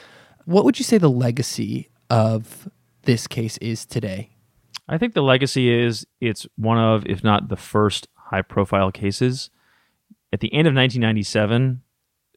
What 0.45 0.65
would 0.65 0.79
you 0.79 0.85
say 0.85 0.99
the 0.99 1.11
legacy 1.11 1.91
of 2.11 2.69
this 3.03 3.27
case 3.27 3.59
is 3.59 3.85
today? 3.85 4.31
I 4.89 4.99
think 4.99 5.15
the 5.15 5.23
legacy 5.23 5.73
is 5.73 6.07
it's 6.21 6.47
one 6.57 6.79
of, 6.79 7.07
if 7.07 7.25
not 7.25 7.49
the 7.49 7.57
first 7.57 8.09
high 8.15 8.43
profile 8.43 8.91
cases. 8.91 9.51
At 10.33 10.41
the 10.41 10.53
end 10.53 10.67
of 10.67 10.75
1997, 10.75 11.83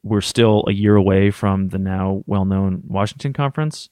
we're 0.02 0.20
still 0.20 0.64
a 0.68 0.72
year 0.72 0.96
away 0.96 1.30
from 1.30 1.68
the 1.68 1.78
now 1.78 2.22
well 2.26 2.44
known 2.44 2.82
Washington 2.86 3.32
Conference. 3.32 3.88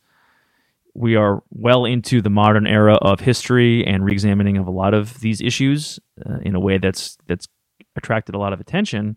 We 0.94 1.16
are 1.16 1.42
well 1.50 1.84
into 1.84 2.22
the 2.22 2.30
modern 2.30 2.68
era 2.68 2.94
of 2.94 3.20
history 3.20 3.84
and 3.84 4.04
reexamining 4.04 4.60
of 4.60 4.68
a 4.68 4.70
lot 4.70 4.94
of 4.94 5.20
these 5.20 5.40
issues 5.40 5.98
uh, 6.24 6.38
in 6.42 6.54
a 6.54 6.60
way 6.60 6.78
that's 6.78 7.18
that's 7.26 7.48
attracted 7.96 8.34
a 8.34 8.38
lot 8.38 8.52
of 8.52 8.60
attention 8.60 9.16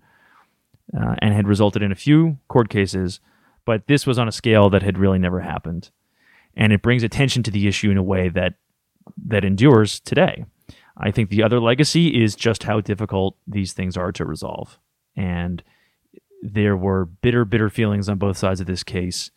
uh, 0.97 1.15
and 1.19 1.33
had 1.33 1.47
resulted 1.47 1.81
in 1.81 1.91
a 1.91 1.95
few 1.95 2.37
court 2.47 2.69
cases, 2.69 3.19
but 3.65 3.87
this 3.87 4.07
was 4.07 4.17
on 4.17 4.27
a 4.27 4.31
scale 4.31 4.69
that 4.69 4.83
had 4.83 4.97
really 4.97 5.19
never 5.19 5.41
happened. 5.41 5.89
And 6.55 6.73
it 6.73 6.81
brings 6.81 7.03
attention 7.03 7.43
to 7.43 7.51
the 7.51 7.67
issue 7.67 7.91
in 7.91 7.97
a 7.97 8.03
way 8.03 8.29
that 8.29 8.55
that 9.27 9.45
endures 9.45 9.99
today. 9.99 10.45
I 10.97 11.11
think 11.11 11.29
the 11.29 11.43
other 11.43 11.59
legacy 11.59 12.21
is 12.21 12.35
just 12.35 12.63
how 12.63 12.81
difficult 12.81 13.37
these 13.45 13.73
things 13.73 13.95
are 13.95 14.11
to 14.13 14.25
resolve. 14.25 14.79
And 15.15 15.63
there 16.41 16.75
were 16.75 17.05
bitter, 17.05 17.45
bitter 17.45 17.69
feelings 17.69 18.09
on 18.09 18.17
both 18.17 18.37
sides 18.37 18.59
of 18.59 18.67
this 18.67 18.83
case. 18.83 19.31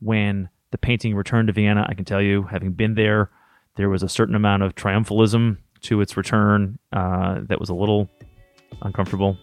When 0.00 0.48
the 0.70 0.78
painting 0.78 1.14
returned 1.14 1.48
to 1.48 1.52
Vienna, 1.52 1.86
I 1.88 1.94
can 1.94 2.04
tell 2.04 2.20
you, 2.20 2.44
having 2.44 2.72
been 2.72 2.94
there, 2.94 3.30
there 3.76 3.88
was 3.88 4.02
a 4.02 4.08
certain 4.08 4.34
amount 4.34 4.62
of 4.62 4.74
triumphalism 4.74 5.58
to 5.82 6.00
its 6.00 6.16
return 6.16 6.78
uh, 6.92 7.40
that 7.42 7.60
was 7.60 7.68
a 7.68 7.74
little 7.74 8.08
uncomfortable, 8.82 9.36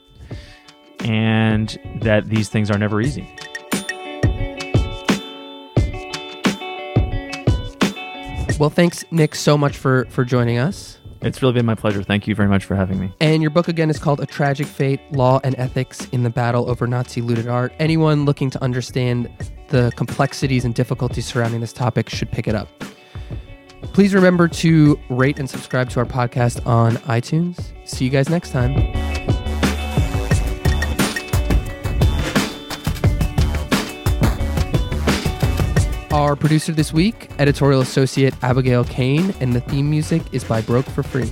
and 1.00 1.78
that 2.02 2.28
these 2.28 2.50
things 2.50 2.70
are 2.72 2.78
never 2.78 3.02
easy. 3.02 3.28
Well, 8.60 8.70
thanks, 8.70 9.04
Nick, 9.10 9.34
so 9.34 9.58
much 9.58 9.78
for 9.78 10.06
for 10.12 10.24
joining 10.24 10.60
us. 10.60 11.00
It's 11.22 11.42
really 11.42 11.54
been 11.54 11.66
my 11.66 11.76
pleasure. 11.76 12.02
Thank 12.02 12.28
you 12.28 12.34
very 12.34 12.50
much 12.50 12.66
for 12.66 12.76
having 12.76 13.00
me. 13.00 13.14
And 13.20 13.42
your 13.42 13.52
book 13.52 13.68
again 13.68 13.90
is 13.90 14.00
called 14.00 14.20
A 14.22 14.26
Tragic 14.26 14.66
Fate 14.66 15.00
Law 15.12 15.40
and 15.44 15.56
Ethics 15.58 16.08
in 16.12 16.24
the 16.24 16.32
Battle 16.32 16.70
Over 16.70 16.88
Nazi 16.88 17.22
Looted 17.22 17.48
Art. 17.48 17.74
Anyone 17.80 18.26
looking 18.26 18.50
to 18.50 18.64
understand 18.64 19.30
the 19.70 19.92
complexities 19.96 20.66
and 20.66 20.74
difficulties 20.74 21.26
surrounding 21.26 21.62
this 21.62 21.74
topic 21.74 22.10
should 22.10 22.32
pick 22.32 22.48
it 22.48 22.56
up. 22.56 22.68
Please 23.94 24.14
remember 24.14 24.48
to 24.48 25.00
rate 25.10 25.38
and 25.38 25.50
subscribe 25.50 25.90
to 25.92 26.00
our 26.00 26.06
podcast 26.06 26.66
on 26.66 26.98
iTunes. 26.98 27.72
See 27.88 28.06
you 28.06 28.12
guys 28.12 28.30
next 28.30 28.52
time. 28.52 29.01
Our 36.12 36.36
producer 36.36 36.74
this 36.74 36.92
week, 36.92 37.30
editorial 37.40 37.80
associate 37.80 38.34
Abigail 38.44 38.84
Kane, 38.84 39.34
and 39.40 39.54
the 39.54 39.62
theme 39.62 39.90
music 39.90 40.22
is 40.34 40.44
by 40.44 40.62
Broke 40.62 40.86
for 40.88 41.04
Free. 41.04 41.32